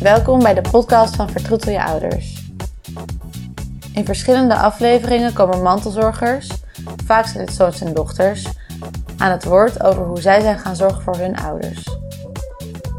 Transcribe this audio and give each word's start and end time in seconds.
Welkom 0.00 0.42
bij 0.42 0.54
de 0.54 0.70
podcast 0.70 1.16
van 1.16 1.30
Vertroetel 1.30 1.72
je 1.72 1.84
ouders. 1.84 2.44
In 3.94 4.04
verschillende 4.04 4.56
afleveringen 4.56 5.32
komen 5.32 5.62
mantelzorgers, 5.62 6.50
vaak 7.04 7.26
zijn 7.26 7.44
het 7.46 7.54
zoons 7.54 7.80
en 7.80 7.94
dochters, 7.94 8.46
aan 9.16 9.30
het 9.30 9.44
woord 9.44 9.82
over 9.82 10.04
hoe 10.04 10.20
zij 10.20 10.40
zijn 10.40 10.58
gaan 10.58 10.76
zorgen 10.76 11.02
voor 11.02 11.16
hun 11.16 11.36
ouders. 11.36 11.96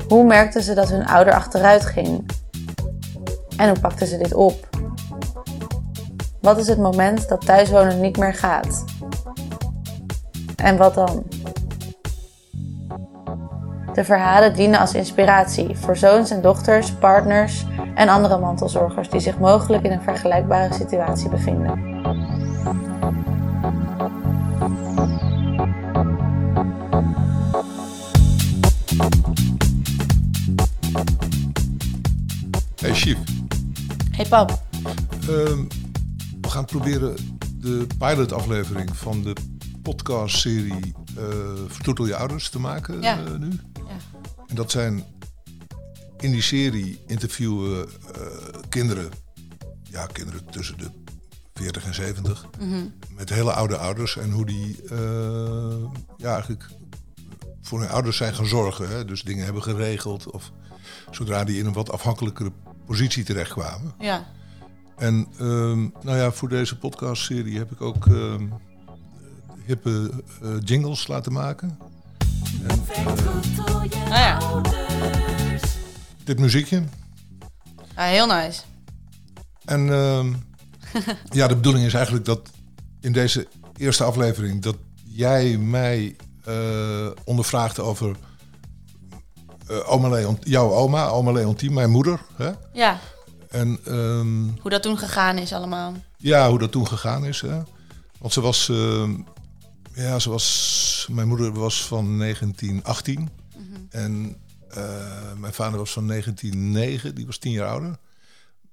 Hoe 0.07 0.25
merkten 0.25 0.63
ze 0.63 0.73
dat 0.73 0.89
hun 0.89 1.05
ouder 1.05 1.33
achteruit 1.33 1.85
ging? 1.85 2.25
En 3.57 3.69
hoe 3.69 3.79
pakten 3.79 4.07
ze 4.07 4.17
dit 4.17 4.33
op? 4.33 4.69
Wat 6.41 6.57
is 6.57 6.67
het 6.67 6.79
moment 6.79 7.29
dat 7.29 7.45
thuiswonen 7.45 8.01
niet 8.01 8.17
meer 8.17 8.33
gaat? 8.33 8.85
En 10.55 10.77
wat 10.77 10.93
dan? 10.93 11.23
De 13.93 14.03
verhalen 14.03 14.53
dienen 14.53 14.79
als 14.79 14.93
inspiratie 14.93 15.77
voor 15.77 15.97
zoons 15.97 16.31
en 16.31 16.41
dochters, 16.41 16.91
partners 16.93 17.65
en 17.95 18.09
andere 18.09 18.37
mantelzorgers 18.39 19.09
die 19.09 19.19
zich 19.19 19.39
mogelijk 19.39 19.83
in 19.83 19.91
een 19.91 20.01
vergelijkbare 20.01 20.73
situatie 20.73 21.29
bevinden. 21.29 21.89
Hey 32.81 32.93
Chief, 32.93 33.17
Hey 34.11 34.25
pap. 34.29 34.61
ehm, 35.27 35.63
we 36.41 36.49
gaan 36.49 36.65
proberen 36.65 37.15
de 37.59 37.87
pilotaflevering 37.97 38.97
van 38.97 39.21
de 39.23 39.35
podcastserie 39.81 40.93
eh 41.17 41.23
Vertroetel 41.67 42.05
je 42.05 42.15
ouders 42.15 42.49
te 42.49 42.59
maken 42.59 43.01
Ja. 43.01 43.17
eh, 43.17 43.31
nu. 43.39 43.49
En 44.51 44.57
dat 44.57 44.71
zijn 44.71 45.03
in 46.19 46.31
die 46.31 46.41
serie 46.41 46.99
interviewen 47.07 47.89
eh, 48.15 48.21
kinderen, 48.69 49.09
ja 49.83 50.05
kinderen 50.05 50.45
tussen 50.45 50.77
de 50.77 50.89
40 51.53 51.85
en 51.85 51.93
70, 51.93 52.45
met 53.15 53.29
hele 53.29 53.53
oude 53.53 53.77
ouders 53.77 54.17
en 54.17 54.31
hoe 54.31 54.45
die 54.45 54.81
eh, 54.89 55.83
ja 56.17 56.33
eigenlijk 56.33 56.67
voor 57.61 57.79
hun 57.79 57.89
ouders 57.89 58.17
zijn 58.17 58.33
gaan 58.33 58.45
zorgen. 58.45 58.89
Hè? 58.89 59.05
Dus 59.05 59.23
dingen 59.23 59.45
hebben 59.45 59.63
geregeld 59.63 60.31
of 60.31 60.51
zodra 61.11 61.43
die 61.43 61.59
in 61.59 61.65
een 61.65 61.73
wat 61.73 61.91
afhankelijkere 61.91 62.51
positie 62.85 63.23
terechtkwamen. 63.23 63.93
Ja. 63.99 64.27
En 64.97 65.27
ehm, 65.37 65.81
nou 65.81 66.17
ja, 66.17 66.31
voor 66.31 66.49
deze 66.49 66.77
podcastserie 66.77 67.57
heb 67.57 67.71
ik 67.71 67.81
ook 67.81 68.07
ehm, 68.07 68.47
hippe 69.65 70.11
eh, 70.41 70.49
jingles 70.63 71.07
laten 71.07 71.31
maken. 71.31 71.77
Ah 74.09 74.17
ja. 74.17 74.39
dit 76.23 76.39
muziekje. 76.39 76.83
ja, 77.95 78.03
heel 78.03 78.27
nice. 78.27 78.61
En 79.65 79.89
ehm, 79.89 80.33
ja, 81.39 81.47
de 81.47 81.55
bedoeling 81.55 81.85
is 81.85 81.93
eigenlijk 81.93 82.25
dat 82.25 82.49
in 83.01 83.11
deze 83.11 83.47
eerste 83.77 84.03
aflevering 84.03 84.61
dat 84.61 84.75
jij 85.03 85.57
mij 85.57 86.15
eh, 86.45 87.07
ondervraagt 87.23 87.79
over 87.79 88.15
eh, 89.67 89.91
oma 89.91 90.09
Leon, 90.09 90.37
jouw 90.43 90.71
oma, 90.71 91.07
oma 91.07 91.31
Leontien, 91.31 91.73
mijn 91.73 91.89
moeder. 91.89 92.21
Hè? 92.35 92.51
Ja, 92.73 92.99
En 93.49 93.79
ehm, 93.85 94.59
hoe 94.61 94.71
dat 94.71 94.81
toen 94.81 94.97
gegaan 94.97 95.37
is 95.37 95.53
allemaal. 95.53 95.93
Ja, 96.17 96.49
hoe 96.49 96.59
dat 96.59 96.71
toen 96.71 96.87
gegaan 96.87 97.25
is. 97.25 97.41
Hè? 97.41 97.61
Want 98.17 98.33
ze 98.33 98.41
was, 98.41 98.69
eh, 98.69 99.09
ja, 99.93 100.19
ze 100.19 100.29
was, 100.29 100.90
mijn 101.07 101.27
moeder 101.27 101.51
was 101.53 101.87
van 101.87 102.17
1918 102.19 103.29
en 103.89 104.35
eh, 104.69 105.33
mijn 105.37 105.53
vader 105.53 105.77
was 105.79 105.91
van 105.93 106.07
1909, 106.07 107.15
die 107.15 107.25
was 107.25 107.37
tien 107.37 107.51
jaar 107.51 107.67
ouder. 107.69 107.97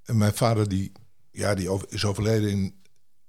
En 0.05 0.17
mijn 0.19 0.35
vader 0.35 0.69
die, 0.69 0.93
ja, 1.31 1.55
die 1.55 1.69
over- 1.71 1.87
is 1.91 2.05
overleden 2.05 2.51
in, 2.51 2.75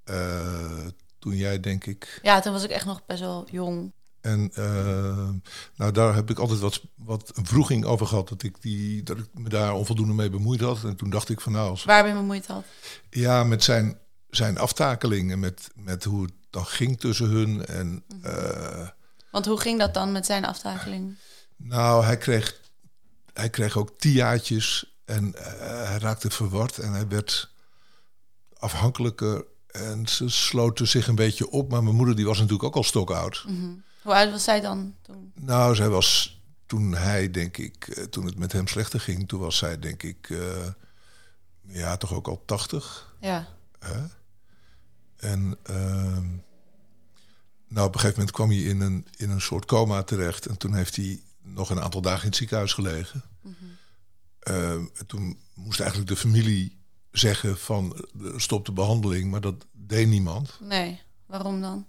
eh, 0.03 0.85
toen 1.19 1.35
jij 1.35 1.59
denk 1.59 1.85
ik. 1.85 2.19
Ja, 2.23 2.40
toen 2.40 2.53
was 2.53 2.63
ik 2.63 2.69
echt 2.69 2.85
nog 2.85 3.06
best 3.06 3.19
wel 3.19 3.47
jong. 3.51 3.91
En 4.22 4.51
eh, 4.53 5.29
nou, 5.75 5.91
daar 5.91 6.16
heb 6.16 6.29
ik 6.29 6.40
altijd 6.40 6.59
wat, 6.59 6.81
wat 6.96 7.31
een 7.35 7.46
vroeging 7.46 7.85
over 7.85 8.07
gehad, 8.07 8.29
dat 8.29 8.44
ik, 8.44 8.62
die, 8.62 9.03
dat 9.03 9.18
ik 9.18 9.28
me 9.34 9.50
daar 9.50 9.73
onvoldoende 9.73 10.13
mee 10.13 10.29
bemoeid 10.29 10.59
had. 10.62 10.84
En 10.84 10.96
toen 10.96 11.09
dacht 11.09 11.29
ik 11.29 11.41
van 11.41 11.52
nou, 11.52 11.69
als, 11.69 11.84
Waar 11.84 12.03
ben 12.03 12.12
je 12.13 12.18
bemoeid 12.19 12.47
had? 12.47 12.63
Ja, 13.09 13.44
met 13.44 13.63
zijn, 13.63 13.97
zijn 14.29 14.57
aftakeling 14.57 15.31
en 15.31 15.40
met, 15.40 15.69
met 15.75 16.03
hoe 16.03 16.22
het 16.23 16.34
dan 16.50 16.66
ging 16.66 17.00
tussen 17.00 17.28
hun. 17.29 17.66
En 17.66 18.03
eh, 18.22 18.88
Want 19.31 19.45
hoe 19.45 19.59
ging 19.59 19.79
dat 19.79 19.94
dan 19.94 20.12
met 20.12 20.25
zijn 20.25 20.45
aftakeling? 20.45 21.16
nou, 21.56 22.03
hij 22.03 22.17
kreeg, 22.17 22.62
hij 23.34 23.50
kreeg 23.50 23.78
ook 23.78 24.00
tiaatjes 24.00 24.95
en 25.06 25.35
eh, 25.35 25.88
hij 25.88 25.97
raakte 25.97 26.29
verward 26.29 26.78
en 26.78 26.91
hij 26.91 27.07
werd 27.07 27.51
afhankelijker. 28.57 29.45
En 29.67 30.07
ze 30.07 30.29
sloten 30.29 30.88
zich 30.88 31.07
een 31.07 31.16
beetje 31.16 31.50
op, 31.50 31.72
maar 31.72 31.84
mijn 31.84 31.95
moeder 31.95 32.16
die 32.16 32.25
was 32.25 32.38
natuurlijk 32.38 32.63
ook 32.63 32.75
al 32.75 32.84
stokoud. 32.84 33.45
Hoe 34.01 34.13
oud 34.13 34.31
was 34.31 34.44
zij 34.44 34.62
dan 34.62 34.95
toen? 35.01 35.31
Nou, 35.35 35.75
zij 35.75 35.90
was 35.90 36.40
toen 36.66 36.94
hij, 36.94 37.31
denk 37.31 37.57
ik, 37.57 37.88
eh, 37.88 38.03
toen 38.03 38.25
het 38.25 38.38
met 38.38 38.51
hem 38.51 38.67
slechter 38.67 39.00
ging, 39.00 39.28
toen 39.28 39.40
was 39.40 39.57
zij, 39.57 39.79
denk 39.79 40.03
ik, 40.03 40.29
eh, 40.29 40.67
ja, 41.61 41.97
toch 41.97 42.13
ook 42.13 42.28
al 42.28 42.44
tachtig. 42.46 43.13
Ja. 43.19 43.47
Hè? 43.79 44.06
En 45.16 45.57
ehm, 45.63 46.28
nou, 47.69 47.88
op 47.88 47.94
een 47.94 48.00
gegeven 48.00 48.19
moment 48.19 48.35
kwam 48.35 48.50
hij 48.50 48.59
in 48.59 48.81
een, 48.81 49.07
in 49.18 49.30
een 49.30 49.41
soort 49.41 49.66
coma 49.66 50.03
terecht. 50.03 50.46
En 50.46 50.57
toen 50.57 50.74
heeft 50.74 50.96
hij 50.96 51.22
nog 51.41 51.69
een 51.69 51.81
aantal 51.81 52.02
dagen 52.02 52.22
in 52.22 52.28
het 52.28 52.35
ziekenhuis 52.35 52.74
gelegen. 52.74 53.24
Ehm, 54.40 54.85
en 54.96 55.06
toen 55.07 55.40
moest 55.53 55.79
eigenlijk 55.79 56.09
de 56.09 56.16
familie 56.18 56.78
zeggen 57.12 57.58
van 57.58 58.06
eh, 58.24 58.38
stop 58.38 58.66
de 58.66 58.72
behandeling. 58.72 59.31
Maar 59.31 59.41
dat 59.41 59.66
deed 59.72 60.08
niemand. 60.08 60.58
Nee. 60.62 61.02
Waarom 61.25 61.62
dan? 61.62 61.88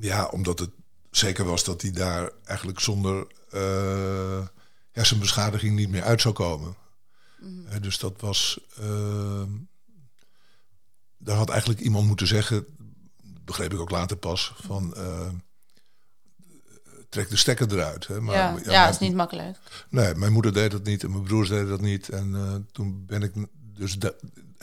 Ja, 0.00 0.26
omdat 0.26 0.58
het 0.58 0.70
zeker 1.10 1.44
was 1.44 1.64
dat 1.64 1.82
hij 1.82 1.90
daar 1.90 2.30
eigenlijk 2.44 2.80
zonder 2.80 3.26
eh, 3.50 4.46
hersenbeschadiging 4.92 5.76
niet 5.76 5.88
meer 5.88 6.02
uit 6.02 6.20
zou 6.20 6.34
komen. 6.34 6.76
Eh, 7.68 7.80
dus 7.80 7.98
dat 7.98 8.20
was. 8.20 8.60
ehm, 8.78 9.50
daar 11.20 11.36
had 11.36 11.48
eigenlijk 11.48 11.80
iemand 11.80 12.06
moeten 12.06 12.26
zeggen, 12.26 12.66
begreep 13.48 13.72
ik 13.72 13.80
ook 13.80 13.90
later 13.90 14.16
pas, 14.16 14.52
van. 14.62 14.94
eh, 14.96 15.28
trek 17.08 17.28
de 17.28 17.36
stekker 17.36 17.72
eruit. 17.72 18.06
Hè. 18.06 18.20
Maar, 18.20 18.34
ja, 18.34 18.48
ja, 18.64 18.80
mijn- 18.80 18.90
is 18.90 18.98
niet 18.98 19.14
makkelijk. 19.14 19.58
Nee, 19.88 20.14
mijn 20.14 20.32
moeder 20.32 20.52
deed 20.52 20.70
dat 20.70 20.84
niet 20.84 21.02
en 21.02 21.10
mijn 21.10 21.22
broers 21.22 21.48
deden 21.48 21.68
dat 21.68 21.80
niet. 21.80 22.08
En 22.08 22.34
eh, 22.34 22.54
toen 22.72 23.06
ben 23.06 23.22
ik, 23.22 23.32
dus 23.58 23.94
da- 23.98 24.12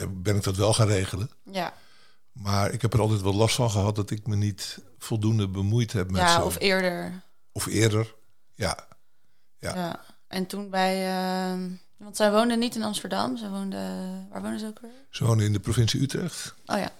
ben 0.08 0.36
ik 0.36 0.42
dat 0.42 0.56
wel 0.56 0.74
gaan 0.74 0.86
regelen. 0.86 1.30
Ja. 1.50 1.74
Maar 2.32 2.70
ik 2.72 2.82
heb 2.82 2.92
er 2.92 3.00
altijd 3.00 3.20
wel 3.20 3.34
last 3.34 3.54
van 3.54 3.70
gehad 3.70 3.96
dat 3.96 4.10
ik 4.10 4.26
me 4.26 4.36
niet 4.36 4.78
voldoende 4.98 5.48
bemoeid 5.48 5.92
heb 5.92 6.10
met 6.10 6.20
Ja, 6.20 6.42
of 6.44 6.56
eerder. 6.60 7.22
Of 7.52 7.66
eerder. 7.66 8.14
Ja. 8.54 8.86
Ja. 9.58 9.74
Ja. 9.74 10.00
En 10.28 10.46
toen 10.46 10.70
bij... 10.70 11.06
ehm, 11.16 11.70
want 11.96 12.16
zij 12.16 12.30
woonde 12.32 12.56
niet 12.56 12.74
in 12.74 12.82
Amsterdam. 12.82 13.36
Ze 13.36 13.50
woonde... 13.50 13.76
Waar 14.30 14.42
woonde 14.42 14.58
ze 14.58 14.66
ook 14.66 14.80
weer? 14.80 14.90
Ze 15.10 15.24
woonde 15.24 15.44
in 15.44 15.52
de 15.52 15.60
provincie 15.60 16.00
Utrecht. 16.00 16.54
Oh 16.66 16.78
ja. 16.78 16.90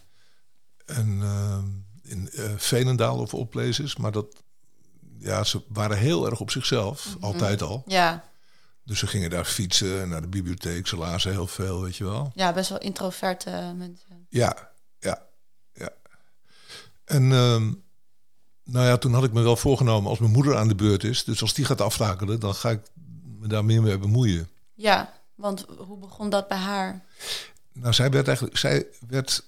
En 0.86 1.18
eh, 1.22 1.58
in 2.02 2.30
eh 2.30 2.50
Veenendaal 2.56 3.18
of 3.18 3.48
places. 3.48 3.96
Maar 3.96 4.12
dat, 4.12 4.26
ja, 5.18 5.44
ze 5.44 5.62
waren 5.68 5.98
heel 5.98 6.30
erg 6.30 6.40
op 6.40 6.50
zichzelf. 6.50 7.16
Altijd 7.20 7.62
al. 7.62 7.82
Ja. 7.86 8.24
Dus 8.84 8.98
ze 8.98 9.06
gingen 9.06 9.30
daar 9.30 9.44
fietsen 9.44 10.00
en 10.00 10.08
naar 10.08 10.20
de 10.20 10.28
bibliotheek. 10.28 10.86
Ze 10.86 10.96
lazen 10.96 11.30
heel 11.30 11.46
veel, 11.46 11.82
weet 11.82 11.96
je 11.96 12.04
wel. 12.04 12.32
Ja, 12.34 12.52
best 12.52 12.68
wel 12.68 12.78
introverte 12.78 13.74
mensen. 13.76 14.26
Ja, 14.28 14.70
ja, 14.98 15.22
ja. 15.72 15.90
En 17.04 17.32
ehm, 17.32 17.72
nou 18.64 18.86
ja, 18.86 18.96
toen 18.96 19.12
had 19.12 19.24
ik 19.24 19.32
me 19.32 19.42
wel 19.42 19.56
voorgenomen 19.56 20.10
als 20.10 20.18
mijn 20.18 20.32
moeder 20.32 20.56
aan 20.56 20.68
de 20.68 20.74
beurt 20.74 21.04
is. 21.04 21.24
Dus 21.24 21.42
als 21.42 21.54
die 21.54 21.64
gaat 21.64 21.80
aftakelen, 21.80 22.40
dan 22.40 22.54
ga 22.54 22.70
ik 22.70 22.80
me 23.38 23.46
daar 23.46 23.64
meer 23.64 23.82
mee 23.82 23.98
bemoeien. 23.98 24.48
Ja, 24.74 25.12
want 25.34 25.66
hoe 25.78 25.98
begon 25.98 26.30
dat 26.30 26.48
bij 26.48 26.58
haar? 26.58 27.04
Nou, 27.72 27.92
zij 27.92 28.10
werd 28.10 28.26
eigenlijk, 28.26 28.56
zij 28.56 28.86
werd 29.08 29.44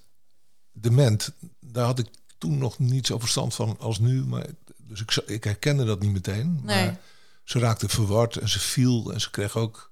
dement. 0.81 1.31
Daar 1.59 1.85
had 1.85 1.99
ik 1.99 2.07
toen 2.37 2.57
nog 2.57 2.79
niet 2.79 3.07
zo 3.07 3.19
verstand 3.19 3.55
van 3.55 3.75
als 3.79 3.99
nu. 3.99 4.25
Maar, 4.25 4.45
dus 4.77 5.01
ik, 5.01 5.15
ik 5.15 5.43
herkende 5.43 5.85
dat 5.85 5.99
niet 5.99 6.11
meteen. 6.11 6.59
Nee. 6.63 6.85
Maar 6.85 6.99
ze 7.43 7.59
raakte 7.59 7.89
verward 7.89 8.37
en 8.37 8.49
ze 8.49 8.59
viel 8.59 9.13
en 9.13 9.21
ze 9.21 9.29
kreeg 9.29 9.55
ook 9.55 9.91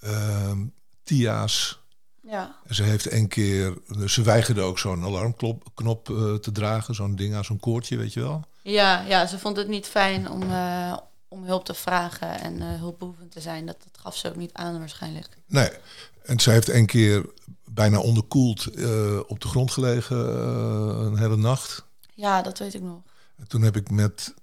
ehm 0.00 0.58
tia's. 1.06 1.80
Ja. 2.22 2.56
En 2.66 2.74
ze 2.74 2.82
heeft 2.82 3.06
één 3.06 3.28
keer, 3.28 3.78
ze 4.06 4.22
weigerde 4.22 4.60
ook 4.60 4.78
zo'n 4.78 5.04
alarmknop 5.04 5.70
knop, 5.74 6.10
eh, 6.10 6.34
te 6.34 6.52
dragen, 6.52 6.94
zo'n 6.94 7.16
ding 7.16 7.34
aan 7.34 7.44
zo'n 7.44 7.60
koordje, 7.60 7.96
weet 7.96 8.12
je 8.12 8.20
wel. 8.20 8.44
Ja, 8.62 9.00
ja, 9.00 9.26
ze 9.26 9.38
vond 9.38 9.56
het 9.56 9.68
niet 9.68 9.86
fijn 9.86 10.30
om, 10.30 10.42
eh, 10.42 10.96
om 11.28 11.44
hulp 11.44 11.64
te 11.64 11.74
vragen 11.74 12.40
en 12.40 12.60
eh 12.62 12.78
hulpbehoevend 12.78 13.32
te 13.32 13.40
zijn. 13.40 13.66
Dat, 13.66 13.76
dat 13.82 14.00
gaf 14.02 14.16
ze 14.16 14.28
ook 14.28 14.36
niet 14.36 14.52
aan 14.52 14.78
waarschijnlijk. 14.78 15.28
Nee, 15.46 15.70
en 16.22 16.40
ze 16.40 16.50
heeft 16.50 16.68
één 16.68 16.86
keer 16.86 17.26
bijna 17.64 17.98
onderkoeld 17.98 18.66
eh, 18.66 19.18
op 19.26 19.40
de 19.40 19.48
grond 19.48 19.70
gelegen 19.70 20.16
eh, 20.38 21.06
een 21.06 21.18
hele 21.18 21.36
nacht. 21.36 21.84
Ja, 22.14 22.42
dat 22.42 22.58
weet 22.58 22.74
ik 22.74 22.82
nog. 22.82 23.02
En 23.36 23.48
toen 23.48 23.62
heb 23.62 23.76
ik 23.76 23.90
met, 23.90 24.34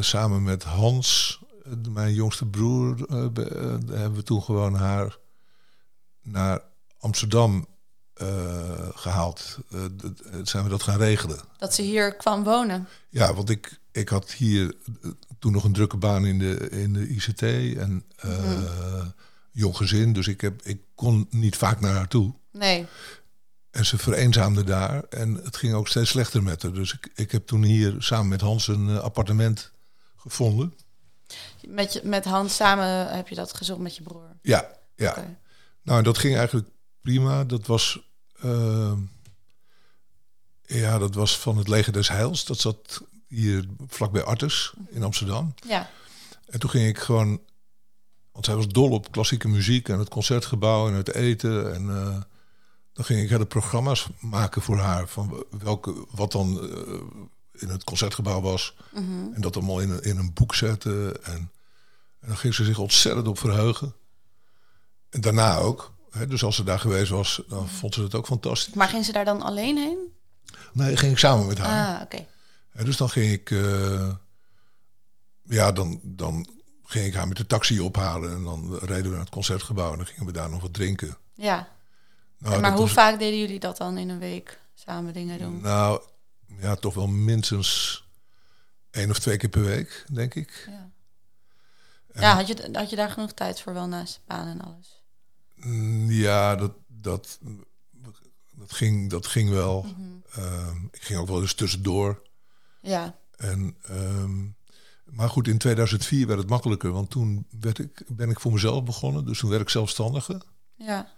samen 0.00 0.42
met 0.42 0.62
Hans, 0.62 1.40
mijn 1.88 2.14
jongste 2.14 2.46
broer, 2.46 2.94
be- 3.32 3.82
hebben 3.90 4.14
we 4.14 4.22
toen 4.22 4.42
gewoon 4.42 4.74
haar 4.74 5.16
naar 6.22 6.60
Amsterdam 6.98 7.66
eh, 8.14 8.88
gehaald. 8.94 9.58
Eh, 9.70 9.84
d- 9.84 10.48
zijn 10.48 10.64
we 10.64 10.70
dat 10.70 10.82
gaan 10.82 10.98
regelen. 10.98 11.38
Dat 11.58 11.74
ze 11.74 11.82
hier 11.82 12.14
kwam 12.16 12.44
wonen. 12.44 12.88
Ja, 13.08 13.34
want 13.34 13.50
ik, 13.50 13.78
ik 13.92 14.08
had 14.08 14.32
hier 14.32 14.74
toen 15.38 15.52
nog 15.52 15.64
een 15.64 15.72
drukke 15.72 15.96
baan 15.96 16.26
in 16.26 16.38
de, 16.38 16.68
in 16.70 16.92
de 16.92 17.08
ICT 17.08 17.42
en 17.78 18.04
eh, 18.16 19.06
jong 19.50 19.76
gezin. 19.76 20.12
Dus 20.12 20.26
ik, 20.28 20.40
heb, 20.40 20.62
ik 20.62 20.80
kon 20.94 21.26
niet 21.30 21.56
vaak 21.56 21.80
naar 21.80 21.94
haar 21.94 22.08
toe. 22.08 22.34
Nee. 22.52 22.86
En 23.70 23.86
ze 23.86 23.98
vereenzaamde 23.98 24.64
daar 24.64 25.04
en 25.04 25.34
het 25.34 25.56
ging 25.56 25.74
ook 25.74 25.88
steeds 25.88 26.10
slechter 26.10 26.42
met 26.42 26.62
haar. 26.62 26.72
Dus 26.72 26.92
ik, 26.92 27.10
ik 27.14 27.32
heb 27.32 27.46
toen 27.46 27.62
hier 27.62 27.94
samen 27.98 28.28
met 28.28 28.40
Hans 28.40 28.68
een 28.68 28.88
eh, 28.88 28.98
appartement 28.98 29.72
gevonden. 30.16 30.74
Met, 31.66 31.92
je, 31.92 32.00
met 32.04 32.24
Hans 32.24 32.56
samen 32.56 33.14
heb 33.16 33.28
je 33.28 33.34
dat 33.34 33.54
gezocht 33.54 33.80
met 33.80 33.96
je 33.96 34.02
broer. 34.02 34.36
Ja, 34.42 34.70
ja. 34.96 35.36
Nou, 35.82 35.98
en 35.98 36.04
dat 36.04 36.18
ging 36.18 36.36
eigenlijk 36.36 36.68
prima. 37.00 37.44
Dat 37.44 37.66
was, 37.66 38.00
eh, 38.40 38.92
ja, 40.62 40.98
dat 40.98 41.14
was 41.14 41.38
van 41.38 41.56
het 41.56 41.68
Leger 41.68 41.92
des 41.92 42.08
Heils. 42.08 42.44
Dat 42.44 42.58
zat 42.58 43.02
hier 43.26 43.66
vlakbij 43.88 44.24
Artes 44.24 44.72
in 44.90 45.02
Amsterdam. 45.02 45.54
Ja. 45.66 45.90
En 46.46 46.58
toen 46.58 46.70
ging 46.70 46.88
ik 46.88 46.98
gewoon, 46.98 47.40
want 48.32 48.44
zij 48.44 48.54
was 48.54 48.68
dol 48.68 48.90
op 48.90 49.12
klassieke 49.12 49.48
muziek 49.48 49.88
en 49.88 49.98
het 49.98 50.08
concertgebouw 50.08 50.88
en 50.88 50.94
het 50.94 51.14
eten. 51.14 51.74
En 51.74 51.90
eh, 51.90 52.20
dan 52.92 53.04
ging 53.04 53.22
ik 53.22 53.28
hele 53.28 53.46
programma's 53.46 54.06
maken 54.18 54.62
voor 54.62 54.78
haar 54.78 55.08
van 55.08 55.44
welke, 55.58 56.06
wat 56.10 56.32
dan 56.32 56.70
eh, 56.70 57.00
in 57.52 57.68
het 57.68 57.84
concertgebouw 57.84 58.40
was. 58.40 58.74
En 59.34 59.40
dat 59.40 59.56
allemaal 59.56 59.80
in 59.80 59.90
een, 59.90 60.02
in 60.02 60.18
een 60.18 60.32
boek 60.32 60.54
zetten. 60.54 61.24
En, 61.24 61.50
en 62.20 62.28
dan 62.28 62.36
ging 62.36 62.54
ze 62.54 62.64
zich 62.64 62.78
ontzettend 62.78 63.28
op 63.28 63.38
verheugen. 63.38 63.94
En 65.10 65.20
daarna 65.20 65.56
ook. 65.56 65.94
Hè, 66.10 66.26
dus 66.26 66.44
als 66.44 66.56
ze 66.56 66.64
daar 66.64 66.78
geweest 66.78 67.10
was, 67.10 67.42
dan 67.48 67.68
vond 67.68 67.94
ze 67.94 68.02
het 68.02 68.14
ook 68.14 68.26
fantastisch. 68.26 68.74
Maar 68.74 68.88
ging 68.88 69.04
ze 69.04 69.12
daar 69.12 69.24
dan 69.24 69.42
alleen 69.42 69.76
heen? 69.76 69.98
Nee, 70.72 70.96
ging 70.96 71.12
ik 71.12 71.18
samen 71.18 71.46
met 71.46 71.58
haar. 71.58 71.96
Ah, 71.96 72.02
oké. 72.02 72.26
Dus 72.84 72.96
dan 72.96 73.08
ging 73.10 73.32
ik, 73.32 73.50
eh, 73.50 74.14
ja, 75.42 75.72
dan, 75.72 76.00
dan 76.02 76.48
ging 76.84 77.06
ik 77.06 77.14
haar 77.14 77.28
met 77.28 77.36
de 77.36 77.46
taxi 77.46 77.80
ophalen 77.80 78.32
en 78.34 78.42
dan 78.44 78.74
reden 78.78 79.02
we 79.04 79.08
naar 79.10 79.20
het 79.20 79.28
concertgebouw 79.30 79.90
en 79.90 79.96
dan 79.96 80.06
gingen 80.06 80.26
we 80.26 80.32
daar 80.32 80.50
nog 80.50 80.60
wat 80.62 80.72
drinken. 80.74 81.16
Ja. 81.34 81.68
Nou, 82.38 82.60
maar 82.60 82.70
hoe 82.72 82.80
was- 82.80 82.92
vaak 82.92 83.18
deden 83.18 83.38
jullie 83.38 83.60
dat 83.60 83.76
dan 83.76 83.98
in 83.98 84.08
een 84.08 84.18
week? 84.18 84.60
Samen 84.74 85.12
dingen 85.12 85.38
doen? 85.38 85.60
Nou, 85.60 86.02
ja, 86.60 86.74
toch 86.74 86.94
wel 86.94 87.06
minstens 87.06 88.04
één 88.90 89.10
of 89.10 89.18
twee 89.18 89.36
keer 89.36 89.48
per 89.48 89.64
week, 89.64 90.04
denk 90.12 90.34
ik. 90.34 90.68
Ja. 90.70 90.90
Ja, 92.20 92.34
had 92.34 92.46
je, 92.46 92.68
had 92.72 92.90
je 92.90 92.96
daar 92.96 93.10
genoeg 93.10 93.32
tijd 93.32 93.60
voor 93.60 93.72
wel 93.72 93.86
naast 93.86 94.20
baan 94.26 94.46
en 94.46 94.60
alles? 94.60 95.02
Mm, 95.54 96.10
Ja, 96.10 96.56
dat, 96.56 96.72
dat, 96.86 97.38
dat, 98.50 98.72
ging, 98.72 99.10
dat 99.10 99.26
ging 99.26 99.50
wel. 99.50 99.82
Mhm. 99.82 100.02
Ehm, 100.42 100.84
ik 100.90 101.02
ging 101.02 101.18
ook 101.18 101.28
wel 101.28 101.40
eens 101.40 101.54
tussendoor. 101.54 102.22
Ja. 102.86 103.18
En, 103.36 103.76
ehm, 103.82 104.44
maar 105.04 105.28
goed, 105.30 105.48
in 105.48 105.58
2004 105.58 106.26
werd 106.26 106.38
het 106.38 106.48
makkelijker, 106.48 106.92
want 106.92 107.10
toen 107.10 107.46
werd 107.60 107.78
ik, 107.78 108.02
ben 108.08 108.30
ik 108.30 108.40
voor 108.40 108.52
mezelf 108.52 108.84
begonnen. 108.84 109.24
Dus 109.24 109.38
toen 109.38 109.50
werd 109.50 109.62
ik 109.62 109.68
zelfstandige. 109.68 110.40
Ja. 110.74 111.12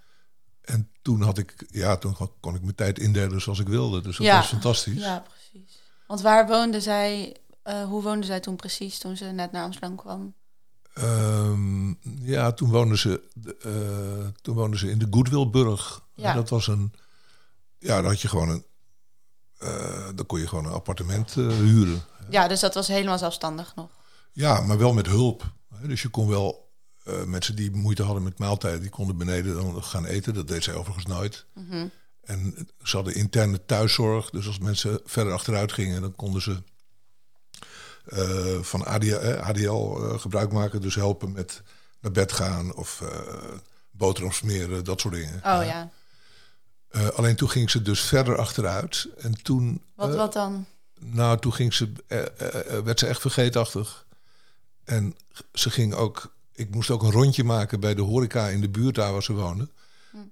En 0.61 0.91
toen 1.03 1.23
had 1.23 1.38
ik, 1.38 1.67
ja, 1.70 1.97
toen 1.97 2.17
kon 2.41 2.55
ik 2.55 2.62
mijn 2.62 2.75
tijd 2.75 2.99
indelen 2.99 3.41
zoals 3.41 3.59
ik 3.59 3.69
wilde. 3.69 4.00
Dus 4.00 4.17
dat 4.17 4.26
Ja. 4.26 4.37
was 4.37 4.47
fantastisch. 4.47 5.03
Ja, 5.03 5.25
precies. 5.29 5.79
Want 6.06 6.20
waar 6.20 6.47
woonde 6.47 6.81
zij, 6.81 7.37
eh, 7.62 7.82
hoe 7.85 8.03
woonde 8.03 8.26
zij 8.26 8.41
toen 8.41 8.56
precies 8.56 8.99
toen 8.99 9.17
ze 9.17 9.25
net 9.25 9.53
naar 9.53 9.62
Amsterdam 9.65 9.97
kwam? 9.97 10.35
Ehm, 10.94 11.88
ja, 12.25 12.53
toen 12.53 12.70
woonden 12.70 12.99
ze, 12.99 13.23
eh, 13.62 14.29
toen 14.43 14.55
woonden 14.55 14.79
ze 14.79 14.91
in 14.91 14.99
de 14.99 15.06
Goodwillburg. 15.11 16.06
Ja. 16.15 16.35
Dat 16.35 16.49
was 16.49 16.67
een, 16.67 16.93
ja, 17.79 17.94
daar 18.00 18.11
had 18.11 18.20
je 18.20 18.29
gewoon 18.29 18.49
een, 18.49 18.65
dan 20.14 20.26
kon 20.26 20.40
je 20.40 20.46
gewoon 20.46 20.64
een 20.64 20.72
appartement 20.72 21.37
eh, 21.37 21.46
huren. 21.46 22.02
Ja, 22.31 22.49
dus 22.49 22.60
dat 22.60 22.75
was 22.75 22.88
helemaal 22.88 23.19
zelfstandig 23.19 23.75
nog. 23.75 23.88
Ja, 24.32 24.60
maar 24.60 24.78
wel 24.78 24.93
met 24.93 25.06
hulp. 25.06 25.52
Dus 25.82 26.02
je 26.02 26.08
kon 26.08 26.28
wel 26.28 26.70
eh, 27.05 27.25
mensen 27.25 27.56
die 27.56 27.70
moeite 27.70 28.02
hadden 28.02 28.22
met 28.22 28.38
maaltijden, 28.38 28.81
die 28.81 28.90
konden 28.90 29.16
beneden 29.16 29.55
dan 29.55 29.82
gaan 29.82 30.05
eten. 30.05 30.34
Dat 30.34 30.49
deed 30.49 30.64
zij 30.64 30.75
overigens 30.75 31.06
nooit. 31.06 31.46
En 32.25 32.69
ze 32.82 32.96
hadden 32.96 33.14
interne 33.14 33.64
thuiszorg. 33.64 34.31
Dus 34.31 34.46
als 34.46 34.58
mensen 34.58 35.00
verder 35.05 35.32
achteruit 35.32 35.72
gingen, 35.72 36.00
dan 36.00 36.14
konden 36.14 36.43
ze 36.43 36.62
eh, 38.08 38.58
van 38.60 38.84
ADL, 38.84 39.14
eh, 39.14 39.49
ADL 39.49 39.96
eh, 39.96 40.19
gebruik 40.19 40.52
maken. 40.52 40.81
Dus 40.81 40.94
helpen 40.94 41.32
met 41.32 41.62
naar 42.00 42.12
bed 42.12 42.32
gaan 42.32 42.75
of 42.75 43.00
eh 43.00 43.58
boterham 43.90 44.32
smeren, 44.32 44.84
dat 44.84 45.00
soort 45.00 45.14
dingen. 45.14 45.34
Oh 45.34 45.64
ja. 45.64 45.90
Eh, 46.88 47.08
alleen 47.08 47.37
toen 47.37 47.50
ging 47.50 47.70
ze 47.70 47.82
dus 47.82 48.00
verder 48.00 48.38
achteruit. 48.38 49.08
En 49.19 49.43
toen, 49.43 49.82
Wat, 49.94 50.11
eh, 50.11 50.17
wat 50.17 50.32
dan? 50.32 50.67
nou, 51.00 51.38
toen 51.38 51.52
ging 51.52 51.75
ze, 51.75 51.93
eh, 52.06 52.79
werd 52.85 52.99
ze 52.99 53.06
echt 53.06 53.20
vergeetachtig. 53.20 54.06
En 54.85 55.17
ze 55.52 55.70
ging 55.70 55.94
ook, 55.94 56.37
ik 56.52 56.75
moest 56.75 56.90
ook 56.90 57.02
een 57.02 57.11
rondje 57.11 57.44
maken 57.44 57.81
bij 57.81 57.94
de 57.94 58.02
horeca 58.02 58.49
in 58.49 58.61
de 58.61 58.69
buurt 58.69 58.94
daar 58.94 59.12
waar 59.12 59.23
ze 59.23 59.32
woonde. 59.32 59.69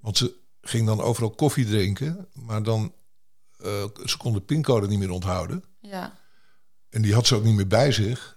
Want 0.01 0.17
ze 0.17 0.35
ging 0.61 0.87
dan 0.87 1.01
overal 1.01 1.31
koffie 1.31 1.67
drinken, 1.67 2.29
maar 2.33 2.63
dan, 2.63 2.93
ze 4.05 4.15
kon 4.19 4.33
de 4.33 4.41
pincode 4.41 4.89
niet 4.89 4.99
meer 4.99 5.11
onthouden. 5.11 5.65
Ja. 5.81 6.19
En 6.91 7.03
die 7.03 7.15
had 7.15 7.27
ze 7.27 7.35
ook 7.35 7.45
niet 7.45 7.55
meer 7.55 7.67
bij 7.67 7.93
zich. 7.93 8.37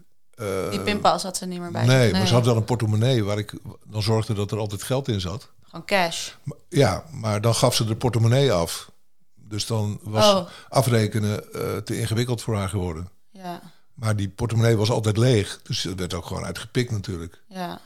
Die 0.69 0.81
pinpas 0.81 1.23
had 1.23 1.37
ze 1.37 1.45
niet 1.45 1.59
meer 1.59 1.71
bij 1.71 1.85
nee, 1.85 2.09
zich. 2.09 2.17
maar 2.17 2.27
ze 2.27 2.33
had 2.33 2.45
wel 2.45 2.55
een 2.55 2.63
portemonnee 2.63 3.23
waar 3.23 3.37
ik 3.37 3.53
dan 3.85 4.01
zorgde 4.01 4.33
dat 4.33 4.51
er 4.51 4.57
altijd 4.57 4.83
geld 4.83 5.07
in 5.07 5.21
zat. 5.21 5.51
Gewoon 5.69 5.85
cash. 5.85 6.29
Ja, 6.69 7.03
maar 7.11 7.41
dan 7.41 7.55
gaf 7.55 7.75
ze 7.75 7.85
de 7.85 7.95
portemonnee 7.95 8.51
af. 8.51 8.91
Dus 9.35 9.65
dan 9.65 9.99
was 10.03 10.25
Oh. 10.33 10.47
afrekenen 10.69 11.53
eh, 11.53 11.77
te 11.77 11.99
ingewikkeld 11.99 12.41
voor 12.41 12.55
haar 12.55 12.69
geworden. 12.69 13.09
Ja. 13.31 13.61
Maar 13.93 14.15
die 14.15 14.29
portemonnee 14.29 14.77
was 14.77 14.89
altijd 14.89 15.17
leeg. 15.17 15.59
Dus 15.63 15.81
dat 15.81 15.95
werd 15.99 16.13
ook 16.13 16.25
gewoon 16.25 16.45
uitgepikt 16.45 16.91
natuurlijk. 16.91 17.41
Ja. 17.47 17.79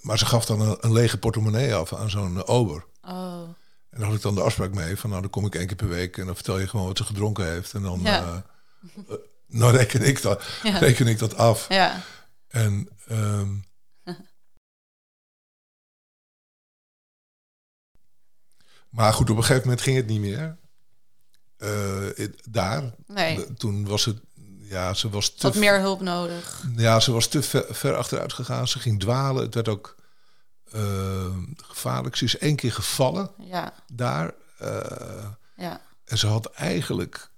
Maar 0.00 0.18
ze 0.18 0.26
gaf 0.26 0.44
dan 0.46 0.60
een, 0.60 0.76
een 0.80 0.92
lege 0.92 1.18
portemonnee 1.18 1.74
af 1.74 1.94
aan 1.94 2.10
zo'n 2.10 2.36
eh, 2.36 2.42
ober. 2.48 2.84
Oh. 3.02 3.42
En 3.90 3.98
daar 3.98 4.06
had 4.06 4.16
ik 4.16 4.22
dan 4.22 4.34
de 4.34 4.42
afspraak 4.42 4.74
mee 4.74 4.96
van 4.96 5.10
nou 5.10 5.22
dan 5.22 5.30
kom 5.30 5.46
ik 5.46 5.54
één 5.54 5.66
keer 5.66 5.76
per 5.76 5.88
week 5.88 6.16
en 6.18 6.26
dan 6.26 6.34
vertel 6.34 6.58
je 6.58 6.68
gewoon 6.68 6.86
wat 6.86 6.96
ze 6.96 7.04
gedronken 7.04 7.46
heeft. 7.50 7.72
En 7.74 7.82
dan, 7.82 8.00
Ja. 8.02 8.44
eh, 9.08 9.14
nou 9.60 9.76
reken 9.76 10.02
ik 10.02 10.22
dat, 10.22 10.44
Ja. 10.62 10.78
reken 10.78 11.06
ik 11.06 11.18
dat 11.18 11.36
af. 11.36 11.68
Ja. 11.68 12.00
En 12.48 12.88
ehm, 13.08 13.48
maar 18.90 19.12
goed, 19.12 19.30
op 19.30 19.36
een 19.36 19.42
gegeven 19.42 19.62
moment 19.62 19.80
ging 19.84 19.96
het 19.96 20.06
niet 20.06 20.20
meer. 20.20 20.58
It- 22.16 22.42
daar. 22.50 22.94
Nee. 23.06 23.54
Toen 23.54 23.86
was 23.86 24.04
het, 24.04 24.20
ja, 24.58 24.94
ze 24.94 25.08
was 25.08 25.30
te 25.34 25.46
had 25.46 25.54
meer 25.56 25.80
hulp 25.80 26.00
nodig. 26.00 26.64
Ja, 26.76 27.00
ze 27.00 27.12
was 27.12 27.26
te 27.28 27.42
ver, 27.42 27.64
ver 27.70 27.96
achteruit 27.96 28.32
gegaan. 28.32 28.68
Ze 28.68 28.78
ging 28.78 29.00
dwalen. 29.00 29.42
Het 29.42 29.54
werd 29.54 29.68
ook 29.68 29.96
eh, 30.72 31.36
gevaarlijk. 31.56 32.16
Ze 32.16 32.24
is 32.24 32.38
één 32.38 32.56
keer 32.56 32.72
gevallen 32.72 33.30
Ja. 33.38 33.72
daar. 33.92 34.34
eh, 34.58 35.26
Ja. 35.56 35.80
en 36.04 36.18
ze 36.18 36.26
had 36.26 36.46
eigenlijk 36.50 37.30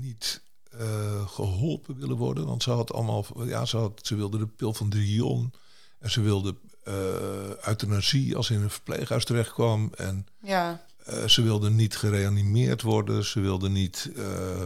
niet 0.00 0.42
eh, 0.70 1.28
geholpen 1.28 1.96
willen 1.98 2.16
worden. 2.16 2.46
Want 2.46 2.62
ze 2.62 2.70
had 2.70 2.92
allemaal... 2.92 3.26
Ja, 3.44 3.64
ze, 3.64 3.76
had, 3.76 4.00
ze 4.02 4.14
wilde 4.14 4.38
de 4.38 4.46
pil 4.46 4.74
van 4.74 4.88
Drion. 4.88 5.52
En 5.98 6.10
ze 6.10 6.20
wilde 6.20 6.56
eh 6.86 7.66
euthanasie 7.68 8.36
als 8.36 8.46
ze 8.46 8.54
in 8.54 8.62
een 8.62 8.70
verpleeghuis 8.70 9.24
terecht 9.24 9.52
kwam. 9.52 9.92
En 9.96 10.26
Ja. 10.42 10.84
eh, 11.04 11.24
ze 11.28 11.42
wilde 11.42 11.70
niet 11.70 11.96
gereanimeerd 11.96 12.82
worden. 12.82 13.24
Ze 13.24 13.40
wilde 13.40 13.68
niet... 13.68 14.10
eh, 14.16 14.64